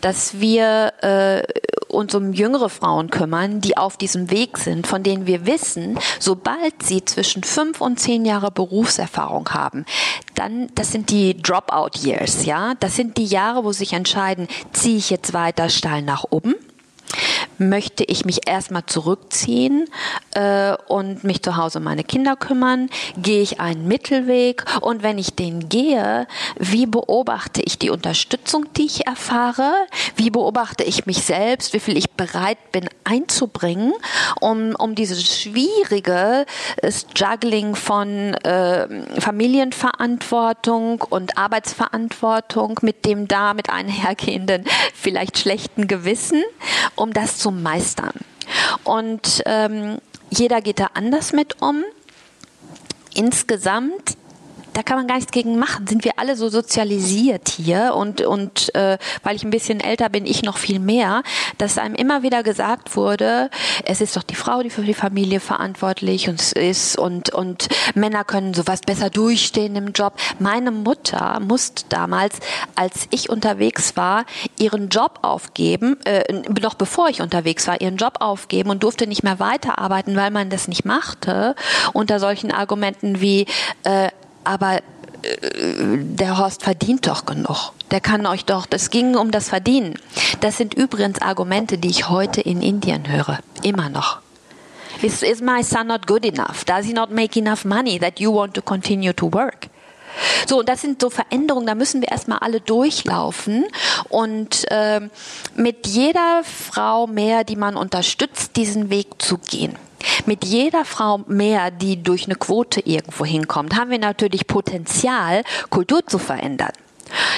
[0.00, 1.42] dass wir äh,
[1.88, 6.82] uns um jüngere Frauen kümmern, die auf diesem Weg sind, von denen wir wissen, sobald
[6.82, 9.84] sie zwischen fünf und zehn Jahre Berufserfahrung haben,
[10.34, 14.98] dann, das sind die Dropout Years, ja, das sind die Jahre, wo sich entscheiden, ziehe
[14.98, 16.54] ich jetzt weiter steil nach oben
[17.60, 19.86] möchte ich mich erstmal zurückziehen
[20.34, 22.88] äh, und mich zu Hause um meine Kinder kümmern?
[23.16, 24.64] Gehe ich einen Mittelweg?
[24.80, 26.26] Und wenn ich den gehe,
[26.58, 29.72] wie beobachte ich die Unterstützung, die ich erfahre?
[30.16, 31.74] Wie beobachte ich mich selbst?
[31.74, 33.92] Wie viel ich bereit bin einzubringen,
[34.40, 36.46] um, um dieses schwierige
[37.14, 46.42] Juggling von äh, Familienverantwortung und Arbeitsverantwortung mit dem damit einhergehenden vielleicht schlechten Gewissen,
[46.94, 48.14] um das zu meistern.
[48.84, 49.98] Und ähm,
[50.30, 51.84] jeder geht da anders mit um.
[53.14, 54.16] Insgesamt
[54.80, 55.86] da kann man gar nichts gegen machen.
[55.86, 60.24] Sind wir alle so sozialisiert hier und und äh, weil ich ein bisschen älter bin,
[60.24, 61.22] ich noch viel mehr,
[61.58, 63.50] dass einem immer wieder gesagt wurde,
[63.84, 68.24] es ist doch die Frau, die für die Familie verantwortlich und ist und und Männer
[68.24, 70.14] können sowas besser durchstehen im Job.
[70.38, 72.38] Meine Mutter musste damals,
[72.74, 74.24] als ich unterwegs war,
[74.58, 79.24] ihren Job aufgeben, äh, noch bevor ich unterwegs war, ihren Job aufgeben und durfte nicht
[79.24, 81.54] mehr weiterarbeiten, weil man das nicht machte
[81.92, 83.44] unter solchen Argumenten wie
[83.82, 84.08] äh,
[84.50, 84.80] aber äh,
[85.98, 87.72] der Horst verdient doch genug.
[87.90, 89.94] Der kann euch doch, das ging um das Verdienen.
[90.40, 93.38] Das sind übrigens Argumente, die ich heute in Indien höre.
[93.62, 94.18] Immer noch.
[95.02, 96.64] Is, is my son not good enough?
[96.64, 99.68] Does he not make enough money that you want to continue to work?
[100.46, 103.64] So, und das sind so Veränderungen, da müssen wir erstmal alle durchlaufen
[104.08, 105.00] und äh,
[105.54, 109.76] mit jeder Frau mehr, die man unterstützt, diesen Weg zu gehen.
[110.26, 116.06] Mit jeder Frau mehr, die durch eine Quote irgendwo hinkommt, haben wir natürlich Potenzial, Kultur
[116.06, 116.72] zu verändern.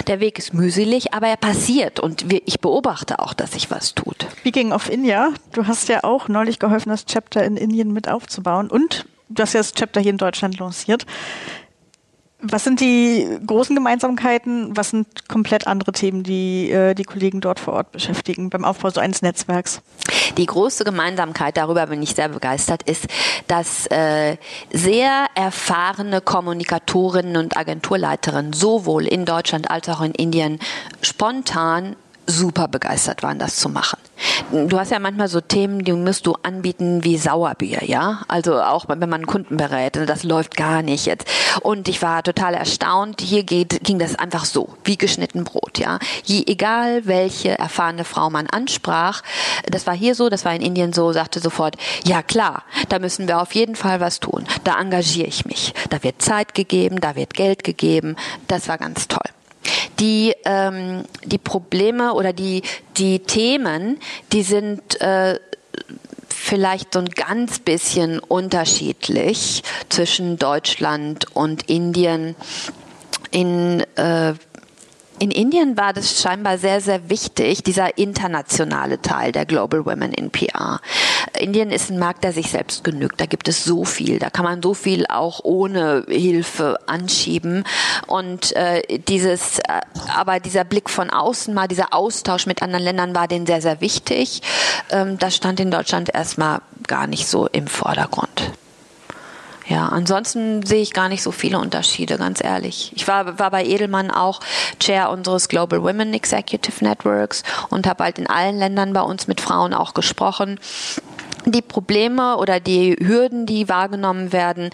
[0.06, 4.26] Der Weg ist mühselig, aber er passiert und ich beobachte auch, dass sich was tut.
[4.40, 8.68] Speaking of India, du hast ja auch neulich geholfen, das Chapter in Indien mit aufzubauen
[8.68, 11.06] und du hast ja das Chapter hier in Deutschland lanciert.
[12.44, 14.76] Was sind die großen Gemeinsamkeiten?
[14.76, 18.90] Was sind komplett andere Themen, die äh, die Kollegen dort vor Ort beschäftigen beim Aufbau
[18.90, 19.80] so eines Netzwerks?
[20.36, 23.06] Die große Gemeinsamkeit, darüber bin ich sehr begeistert, ist,
[23.46, 24.36] dass äh,
[24.72, 30.58] sehr erfahrene Kommunikatorinnen und Agenturleiterinnen sowohl in Deutschland als auch in Indien
[31.00, 31.94] spontan
[32.26, 33.98] super begeistert waren, das zu machen.
[34.52, 38.22] Du hast ja manchmal so Themen, die musst du anbieten wie Sauerbier, ja?
[38.28, 41.26] Also auch wenn man einen Kunden berät, das läuft gar nicht jetzt.
[41.62, 43.20] Und ich war total erstaunt.
[43.20, 45.98] Hier geht, ging das einfach so, wie geschnitten Brot, ja?
[46.24, 49.22] Je, egal welche erfahrene Frau man ansprach,
[49.66, 53.28] das war hier so, das war in Indien so, sagte sofort, ja klar, da müssen
[53.28, 54.46] wir auf jeden Fall was tun.
[54.64, 55.74] Da engagiere ich mich.
[55.90, 58.16] Da wird Zeit gegeben, da wird Geld gegeben.
[58.46, 59.22] Das war ganz toll
[60.02, 62.62] die, ähm, die Probleme oder die,
[62.96, 63.98] die Themen,
[64.32, 65.38] die sind äh,
[66.28, 72.34] vielleicht so ein ganz bisschen unterschiedlich zwischen Deutschland und Indien.
[73.30, 74.34] In äh,
[75.22, 80.30] in Indien war das scheinbar sehr, sehr wichtig, dieser internationale Teil der Global Women in
[80.30, 80.80] PR.
[81.42, 83.20] Indien ist ein Markt, der sich selbst genügt.
[83.20, 84.18] Da gibt es so viel.
[84.18, 87.64] Da kann man so viel auch ohne Hilfe anschieben.
[88.06, 89.80] Und äh, dieses, äh,
[90.14, 93.80] aber dieser Blick von außen, mal dieser Austausch mit anderen Ländern war denen sehr, sehr
[93.80, 94.42] wichtig.
[94.90, 98.52] Ähm, das stand in Deutschland erstmal gar nicht so im Vordergrund.
[99.68, 102.92] Ja, ansonsten sehe ich gar nicht so viele Unterschiede, ganz ehrlich.
[102.94, 104.40] Ich war, war bei Edelmann auch
[104.80, 109.40] Chair unseres Global Women Executive Networks und habe halt in allen Ländern bei uns mit
[109.40, 110.58] Frauen auch gesprochen.
[111.46, 114.70] Die Probleme oder die Hürden, die wahrgenommen werden,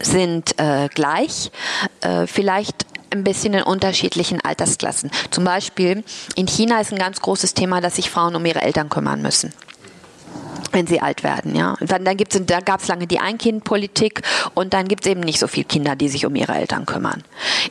[0.00, 1.50] sind äh, gleich.
[2.00, 5.10] Äh, vielleicht ein bisschen in unterschiedlichen Altersklassen.
[5.30, 8.88] Zum Beispiel in China ist ein ganz großes Thema, dass sich Frauen um ihre Eltern
[8.88, 9.52] kümmern müssen
[10.74, 11.76] wenn sie alt werden, ja.
[11.80, 14.22] Dann, dann gibt's, da gab es lange die Ein-Kind-Politik
[14.54, 17.22] und dann gibt es eben nicht so viele Kinder, die sich um ihre Eltern kümmern.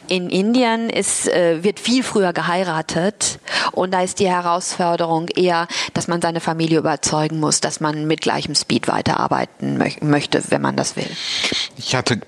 [0.08, 3.40] In Indien ist, äh, wird viel früher geheiratet
[3.72, 8.22] und da ist die Herausforderung eher, dass man seine Familie überzeugen muss, dass man mit
[8.22, 11.10] gleichem Speed weiterarbeiten mö möchte, wenn man das will.
[11.78, 12.22] Ich hatte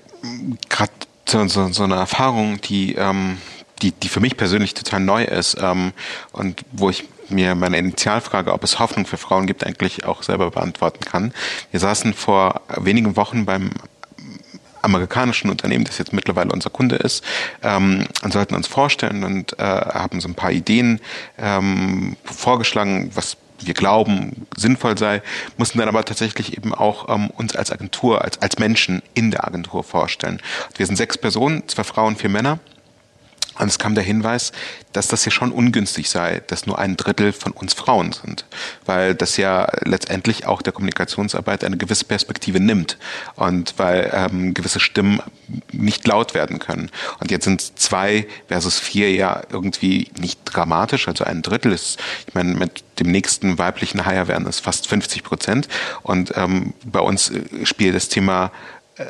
[0.68, 0.92] gerade
[1.28, 3.38] so, so, so, eine Erfahrung, die, ähm,
[3.82, 5.92] die, die für mich persönlich total neu ist ähm,
[6.32, 10.50] und wo ich mir meine Initialfrage, ob es Hoffnung für Frauen gibt, eigentlich auch selber
[10.50, 11.32] beantworten kann.
[11.70, 13.70] Wir saßen vor wenigen Wochen beim
[14.82, 17.24] amerikanischen Unternehmen, das jetzt mittlerweile unser Kunde ist,
[17.62, 21.00] ähm, und sollten uns vorstellen und äh, haben so ein paar Ideen
[21.38, 25.22] ähm, vorgeschlagen, was wir glauben sinnvoll sei,
[25.56, 29.46] mussten dann aber tatsächlich eben auch ähm, uns als Agentur, als, als Menschen in der
[29.46, 30.40] Agentur vorstellen.
[30.76, 32.58] Wir sind sechs Personen, zwei Frauen, vier Männer.
[33.58, 34.52] Und es kam der Hinweis,
[34.92, 38.44] dass das ja schon ungünstig sei, dass nur ein Drittel von uns Frauen sind,
[38.84, 42.98] weil das ja letztendlich auch der Kommunikationsarbeit eine gewisse Perspektive nimmt
[43.34, 45.20] und weil ähm, gewisse Stimmen
[45.72, 46.90] nicht laut werden können.
[47.20, 52.34] Und jetzt sind zwei versus vier ja irgendwie nicht dramatisch, also ein Drittel ist, ich
[52.34, 55.68] meine, mit dem nächsten weiblichen Hire werden es fast 50 Prozent.
[56.02, 57.30] Und ähm, bei uns
[57.64, 58.50] spielt das Thema
[58.96, 59.04] äh,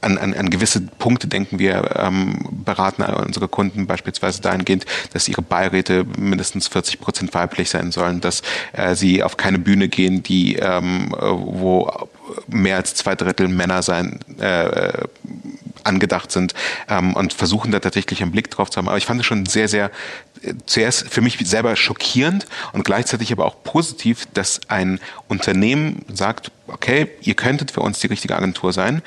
[0.00, 5.42] an, an, an gewisse Punkte denken wir, ähm, beraten unsere Kunden beispielsweise dahingehend, dass ihre
[5.42, 8.42] Beiräte mindestens 40 Prozent weiblich sein sollen, dass
[8.72, 11.90] äh, sie auf keine Bühne gehen, die ähm, wo
[12.48, 14.92] mehr als zwei Drittel Männer sein äh,
[15.84, 16.54] angedacht sind
[16.88, 18.88] ähm, und versuchen da tatsächlich einen Blick drauf zu haben.
[18.88, 19.90] Aber ich fand es schon sehr, sehr
[20.66, 27.08] zuerst für mich selber schockierend und gleichzeitig aber auch positiv, dass ein Unternehmen sagt, okay,
[27.22, 29.02] ihr könntet für uns die richtige Agentur sein,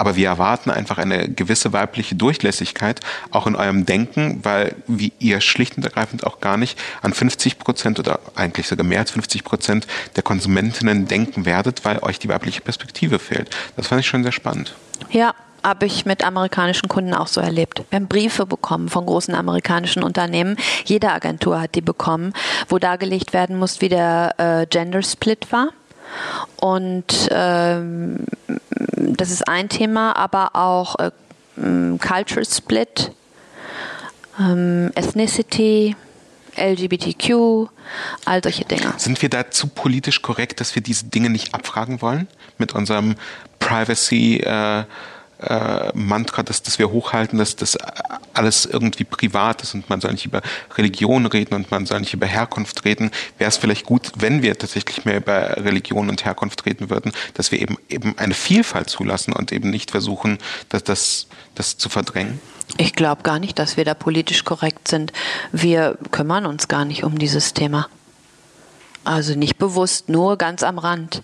[0.00, 5.42] aber wir erwarten einfach eine gewisse weibliche Durchlässigkeit auch in eurem Denken, weil wie ihr
[5.42, 9.44] schlicht und ergreifend auch gar nicht an 50 Prozent oder eigentlich sogar mehr als 50
[9.44, 9.86] Prozent
[10.16, 13.54] der Konsumentinnen denken werdet, weil euch die weibliche Perspektive fehlt.
[13.76, 14.74] Das fand ich schon sehr spannend.
[15.10, 17.82] Ja, habe ich mit amerikanischen Kunden auch so erlebt.
[17.90, 20.56] Wir haben Briefe bekommen von großen amerikanischen Unternehmen.
[20.86, 22.32] Jede Agentur hat die bekommen,
[22.70, 25.68] wo dargelegt werden muss, wie der äh, Gender Split war.
[26.56, 28.26] Und ähm,
[28.96, 31.10] das ist ein Thema, aber auch äh,
[31.56, 33.12] Culture Split,
[34.38, 35.96] ähm, Ethnicity,
[36.56, 37.68] LGBTQ,
[38.24, 38.92] all solche Dinge.
[38.96, 43.14] Sind wir da zu politisch korrekt, dass wir diese Dinge nicht abfragen wollen mit unserem
[43.58, 44.38] Privacy?
[44.38, 44.84] Äh
[45.42, 47.76] äh, Mantra, dass, dass wir hochhalten, dass das
[48.34, 50.42] alles irgendwie privat ist und man soll nicht über
[50.76, 54.58] Religion reden und man soll nicht über Herkunft reden, wäre es vielleicht gut, wenn wir
[54.58, 59.32] tatsächlich mehr über Religion und Herkunft reden würden, dass wir eben eben eine Vielfalt zulassen
[59.32, 60.38] und eben nicht versuchen,
[60.68, 62.40] dass das, das zu verdrängen.
[62.76, 65.12] Ich glaube gar nicht, dass wir da politisch korrekt sind.
[65.52, 67.88] Wir kümmern uns gar nicht um dieses Thema.
[69.02, 71.22] Also nicht bewusst, nur ganz am Rand.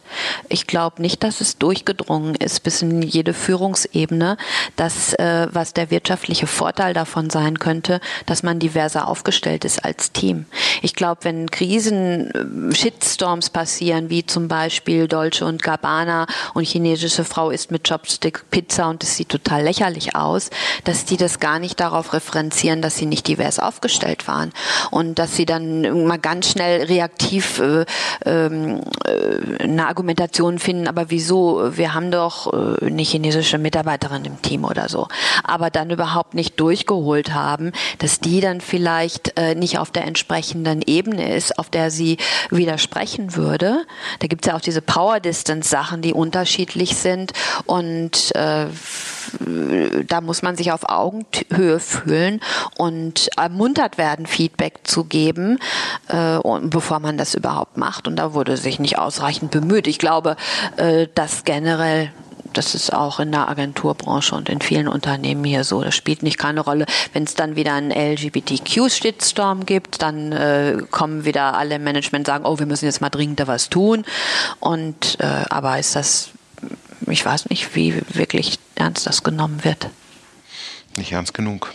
[0.49, 4.39] Ich glaube nicht, dass es durchgedrungen ist bis in jede Führungsebene,
[4.77, 10.12] dass äh, was der wirtschaftliche Vorteil davon sein könnte, dass man diverser aufgestellt ist als
[10.12, 10.47] Team.
[10.81, 17.24] Ich glaube, wenn Krisen, äh, Shitstorms passieren, wie zum Beispiel Dolce und Gabbana und chinesische
[17.24, 20.49] Frau isst mit Chopstick Pizza und es sieht total lächerlich aus,
[20.85, 24.53] dass die das gar nicht darauf referenzieren, dass sie nicht divers aufgestellt waren
[24.91, 27.85] und dass sie dann mal ganz schnell reaktiv äh,
[28.25, 34.41] ähm, äh, eine Argumentation finden, aber wieso, wir haben doch äh, eine chinesische Mitarbeiterin im
[34.43, 35.09] Team oder so,
[35.45, 41.35] aber dann überhaupt nicht durchgeholt haben, dass die dann vielleicht nicht auf der entsprechenden Ebene
[41.35, 42.17] ist, auf der sie
[42.51, 43.85] widersprechen würde.
[44.21, 47.33] Da gibt es ja auch diese Power Distance Sachen, die unterschiedlich sind.
[47.67, 52.41] Und da muss man sich auf Augenhöhe fühlen
[52.77, 55.59] und ermuntert werden, Feedback zu geben,
[56.09, 58.07] bevor man das überhaupt macht.
[58.09, 59.87] Und da wurde sich nicht ausreichend bemüht.
[59.87, 60.37] Ich glaube,
[60.77, 62.11] äh, dass generell
[62.53, 65.83] das ist auch in der Agenturbranche und in vielen Unternehmen hier so.
[65.83, 66.87] Das spielt nicht keine Rolle.
[67.13, 72.59] Wenn es dann wieder einen LGBTQ-Shitstorm gibt, dann äh, kommen wieder alle Management sagen, oh,
[72.59, 74.07] wir müssen jetzt mal dringend da was tun.
[74.59, 76.31] Und äh, aber ist das
[77.09, 79.91] ich weiß nicht, wie wirklich ernst das genommen wird.
[80.97, 81.73] Nicht ernst genug.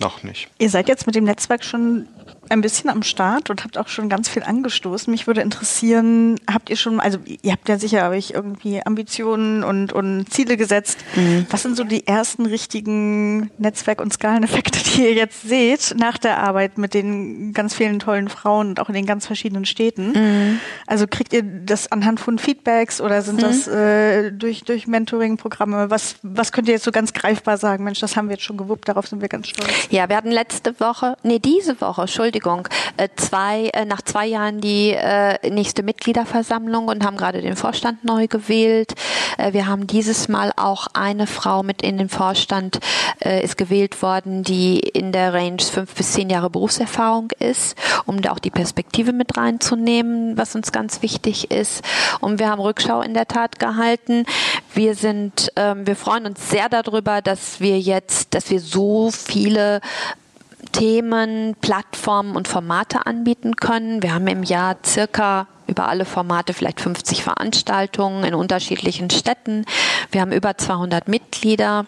[0.00, 0.48] Noch nicht.
[0.58, 2.08] Ihr seid jetzt mit dem Netzwerk schon
[2.50, 5.10] ein bisschen am Start und habt auch schon ganz viel angestoßen.
[5.10, 9.92] Mich würde interessieren, habt ihr schon, also ihr habt ja sicher euch irgendwie Ambitionen und,
[9.92, 10.98] und Ziele gesetzt.
[11.14, 11.46] Mhm.
[11.48, 16.38] Was sind so die ersten richtigen Netzwerk- und Skaleneffekte, die ihr jetzt seht nach der
[16.38, 20.12] Arbeit mit den ganz vielen tollen Frauen und auch in den ganz verschiedenen Städten?
[20.12, 20.60] Mhm.
[20.88, 23.42] Also kriegt ihr das anhand von Feedbacks oder sind mhm.
[23.42, 25.90] das äh, durch, durch Mentoring-Programme?
[25.90, 27.84] Was, was könnt ihr jetzt so ganz greifbar sagen?
[27.84, 29.70] Mensch, das haben wir jetzt schon gewuppt, darauf sind wir ganz stolz.
[29.90, 34.26] Ja, wir hatten letzte Woche, nee, diese Woche, Entschuldigung, Entschuldigung, äh, zwei, äh, nach zwei
[34.26, 38.94] Jahren die äh, nächste Mitgliederversammlung und haben gerade den Vorstand neu gewählt.
[39.52, 42.80] Wir haben dieses Mal auch eine Frau mit in den Vorstand
[43.20, 47.76] ist gewählt worden, die in der Range fünf bis zehn Jahre Berufserfahrung ist,
[48.06, 51.82] um da auch die Perspektive mit reinzunehmen, was uns ganz wichtig ist.
[52.20, 54.24] Und wir haben Rückschau in der Tat gehalten.
[54.74, 59.80] Wir sind, ähm, wir freuen uns sehr darüber, dass wir jetzt, dass wir so viele
[60.72, 64.02] Themen, Plattformen und Formate anbieten können.
[64.02, 69.64] Wir haben im Jahr circa über alle Formate vielleicht 50 Veranstaltungen in unterschiedlichen Städten.
[70.10, 71.86] Wir haben über 200 Mitglieder.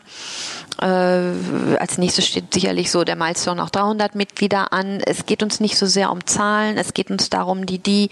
[0.81, 5.03] Äh, als nächstes steht sicherlich so der Milestone auch 300 Mitglieder an.
[5.05, 8.09] Es geht uns nicht so sehr um Zahlen, es geht uns darum, die, die,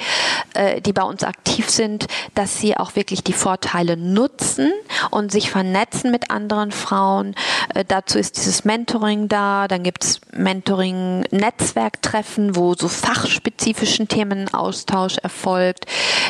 [0.55, 4.71] äh, die bei uns aktiv sind, dass sie auch wirklich die Vorteile nutzen
[5.11, 7.35] und sich vernetzen mit anderen Frauen.
[7.75, 15.60] Äh, dazu ist dieses Mentoring da, dann gibt es Mentoring-Netzwerktreffen, wo so fachspezifischen Themenaustausch erfolgt.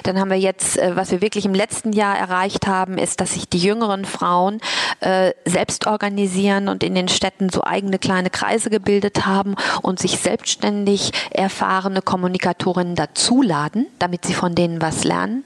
[0.02, 3.34] Dann haben wir jetzt, äh, was wir wirklich im letzten Jahr erreicht haben, ist, dass
[3.34, 4.60] sich die jüngeren Frauen
[5.00, 10.18] äh, selbst organisieren und in den Städten so eigene kleine Kreise gebildet haben und sich
[10.18, 15.44] selbstständig erfahrene Kommunikatorinnen dazuladen, damit sie von denen was lernen.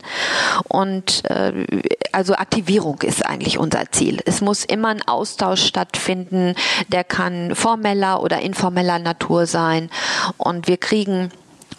[0.68, 1.66] Und äh,
[2.12, 4.20] also Aktivierung ist eigentlich unser Ziel.
[4.24, 6.54] Es muss immer ein Austausch stattfinden,
[6.88, 9.90] der kann formeller oder informeller Natur sein.
[10.36, 11.30] Und wir kriegen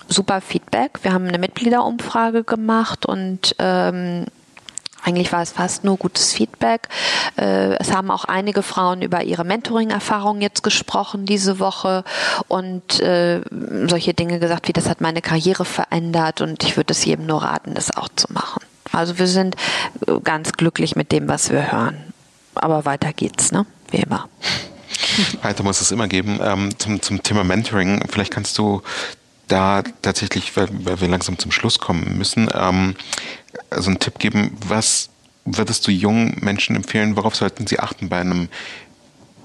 [0.07, 0.99] super Feedback.
[1.03, 4.25] Wir haben eine Mitgliederumfrage gemacht und ähm,
[5.03, 6.89] eigentlich war es fast nur gutes Feedback.
[7.37, 12.03] Äh, es haben auch einige Frauen über ihre Mentoring-Erfahrungen jetzt gesprochen diese Woche
[12.47, 13.41] und äh,
[13.87, 17.43] solche Dinge gesagt, wie das hat meine Karriere verändert und ich würde es jedem nur
[17.43, 18.63] raten, das auch zu machen.
[18.91, 19.55] Also wir sind
[20.23, 22.13] ganz glücklich mit dem, was wir hören.
[22.55, 23.65] Aber weiter geht's, ne?
[23.91, 24.29] Wie immer.
[25.41, 26.39] Weiter muss es immer geben.
[26.41, 28.81] Ähm, zum, zum Thema Mentoring, vielleicht kannst du
[29.47, 32.95] da tatsächlich, weil, weil wir langsam zum Schluss kommen müssen, ähm,
[33.69, 35.09] also einen Tipp geben, was
[35.45, 38.49] würdest du jungen Menschen empfehlen, worauf sollten sie achten bei einem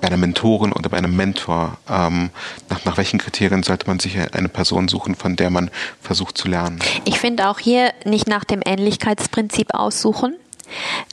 [0.01, 1.77] bei einer Mentorin oder bei einem Mentor?
[1.89, 2.31] Ähm,
[2.69, 5.71] nach, nach welchen Kriterien sollte man sich eine Person suchen, von der man
[6.01, 6.79] versucht zu lernen?
[7.05, 10.37] Ich finde auch hier nicht nach dem Ähnlichkeitsprinzip aussuchen.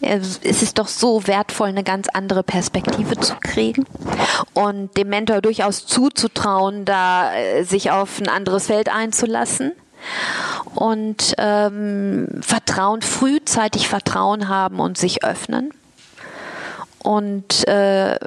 [0.02, 3.86] Es ist doch so wertvoll, eine ganz andere Perspektive zu kriegen
[4.54, 9.74] und dem Mentor durchaus zuzutrauen, da äh, sich auf ein anderes Feld einzulassen
[10.76, 15.72] und ähm, Vertrauen, frühzeitig Vertrauen haben und sich öffnen
[17.00, 18.18] und äh,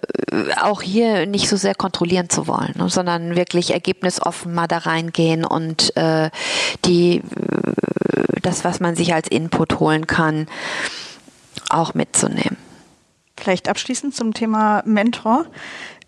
[0.61, 5.45] auch hier nicht so sehr kontrollieren zu wollen, ne, sondern wirklich ergebnisoffen mal da reingehen
[5.45, 6.31] und äh,
[6.85, 7.23] die
[8.43, 10.47] das, was man sich als Input holen kann,
[11.69, 12.57] auch mitzunehmen.
[13.39, 15.47] Vielleicht abschließend zum Thema Mentor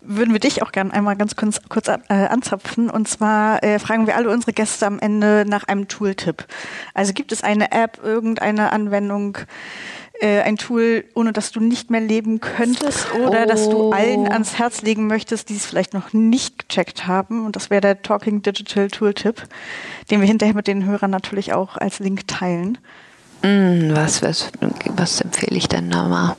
[0.05, 2.89] würden wir dich auch gerne einmal ganz kurz, kurz äh, anzapfen.
[2.89, 6.45] Und zwar äh, fragen wir alle unsere Gäste am Ende nach einem Tooltip.
[6.93, 9.37] Also gibt es eine App, irgendeine Anwendung,
[10.21, 13.47] äh, ein Tool, ohne das du nicht mehr leben könntest oder oh.
[13.47, 17.45] dass du allen ans Herz legen möchtest, die es vielleicht noch nicht gecheckt haben.
[17.45, 19.43] Und das wäre der Talking Digital Tooltip,
[20.11, 22.77] den wir hinterher mit den Hörern natürlich auch als Link teilen.
[23.43, 24.49] Mm, was, was,
[24.95, 26.35] was empfehle ich denn da mal?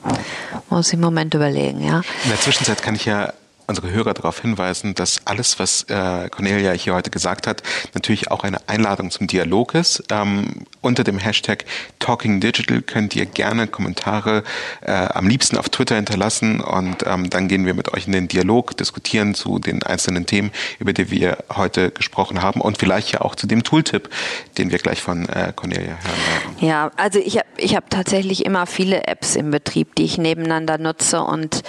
[0.69, 2.01] Muss ich im Moment überlegen, ja.
[2.23, 3.31] In der Zwischenzeit kann ich ja
[3.67, 7.63] unsere Hörer darauf hinweisen, dass alles, was äh, Cornelia hier heute gesagt hat,
[7.93, 10.03] natürlich auch eine Einladung zum Dialog ist.
[10.09, 11.65] Ähm, unter dem Hashtag
[11.99, 14.43] Talking Digital könnt ihr gerne Kommentare
[14.81, 18.27] äh, am liebsten auf Twitter hinterlassen und ähm, dann gehen wir mit euch in den
[18.27, 23.21] Dialog, diskutieren zu den einzelnen Themen, über die wir heute gesprochen haben und vielleicht ja
[23.21, 24.09] auch zu dem Tooltip,
[24.57, 26.67] den wir gleich von äh, Cornelia hören werden.
[26.67, 30.77] Ja, also ich habe ich hab tatsächlich immer viele Apps im Betrieb, die ich nebeneinander
[30.77, 31.63] nutze und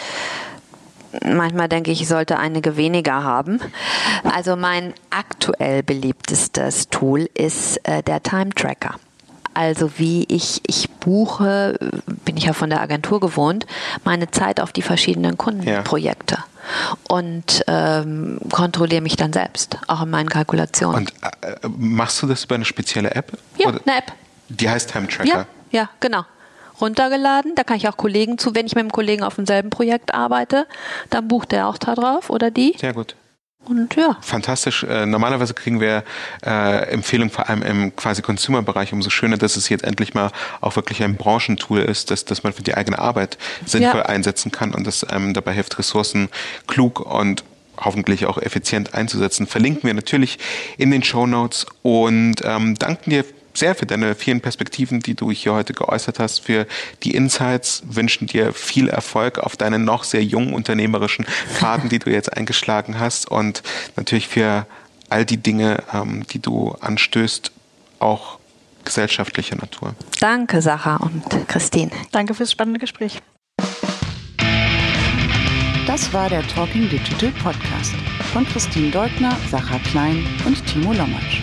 [1.24, 3.60] manchmal denke ich, ich sollte einige weniger haben.
[4.24, 8.94] Also mein aktuell beliebtestes Tool ist äh, der Time Tracker.
[9.54, 11.78] Also wie ich, ich buche,
[12.24, 13.66] bin ich ja von der Agentur gewohnt,
[14.04, 16.34] meine Zeit auf die verschiedenen Kundenprojekte.
[16.34, 16.44] Ja.
[17.08, 20.96] Und ähm, kontrolliere mich dann selbst, auch in meinen Kalkulationen.
[20.96, 23.32] Und äh, machst du das über eine spezielle App?
[23.56, 23.80] Ja, Oder?
[23.86, 24.12] eine App.
[24.48, 25.26] Die heißt Time Tracker?
[25.26, 26.24] Ja, ja genau
[26.80, 27.54] runtergeladen.
[27.54, 30.66] Da kann ich auch Kollegen zu, wenn ich mit einem Kollegen auf demselben Projekt arbeite,
[31.10, 32.74] dann bucht der auch da drauf oder die.
[32.78, 33.16] Sehr gut.
[33.68, 34.16] Und ja.
[34.20, 34.84] Fantastisch.
[34.84, 36.04] Äh, normalerweise kriegen wir
[36.44, 38.92] äh, Empfehlungen vor allem im quasi Consumer-Bereich.
[38.92, 42.52] Umso schöner, dass es jetzt endlich mal auch wirklich ein Branchentool ist, dass, dass man
[42.52, 44.06] für die eigene Arbeit sinnvoll ja.
[44.06, 46.28] einsetzen kann und das einem dabei hilft, Ressourcen
[46.68, 47.42] klug und
[47.76, 49.46] hoffentlich auch effizient einzusetzen.
[49.46, 50.38] Verlinken wir natürlich
[50.78, 53.24] in den Show Notes und ähm, danken dir
[53.56, 56.66] sehr für deine vielen Perspektiven, die du hier heute geäußert hast, für
[57.02, 62.10] die Insights, wünschen dir viel Erfolg auf deinen noch sehr jungen unternehmerischen Faden, die du
[62.10, 63.62] jetzt eingeschlagen hast und
[63.96, 64.66] natürlich für
[65.08, 67.52] all die Dinge, ähm, die du anstößt,
[67.98, 68.38] auch
[68.84, 69.94] gesellschaftlicher Natur.
[70.20, 71.90] Danke, Sarah und Christine.
[72.12, 73.20] Danke fürs spannende Gespräch.
[75.86, 77.94] Das war der Talking Digital Podcast
[78.32, 81.40] von Christine Deutner, Sarah Klein und Timo Lommatsch.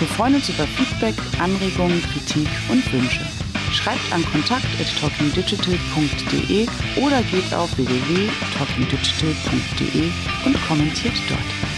[0.00, 3.20] Wir freuen uns über Feedback, Anregungen, Kritik und Wünsche.
[3.70, 10.10] Schreibt an kontakt.talkingdigital.de oder geht auf www.talkingdigital.de
[10.46, 11.69] und kommentiert dort.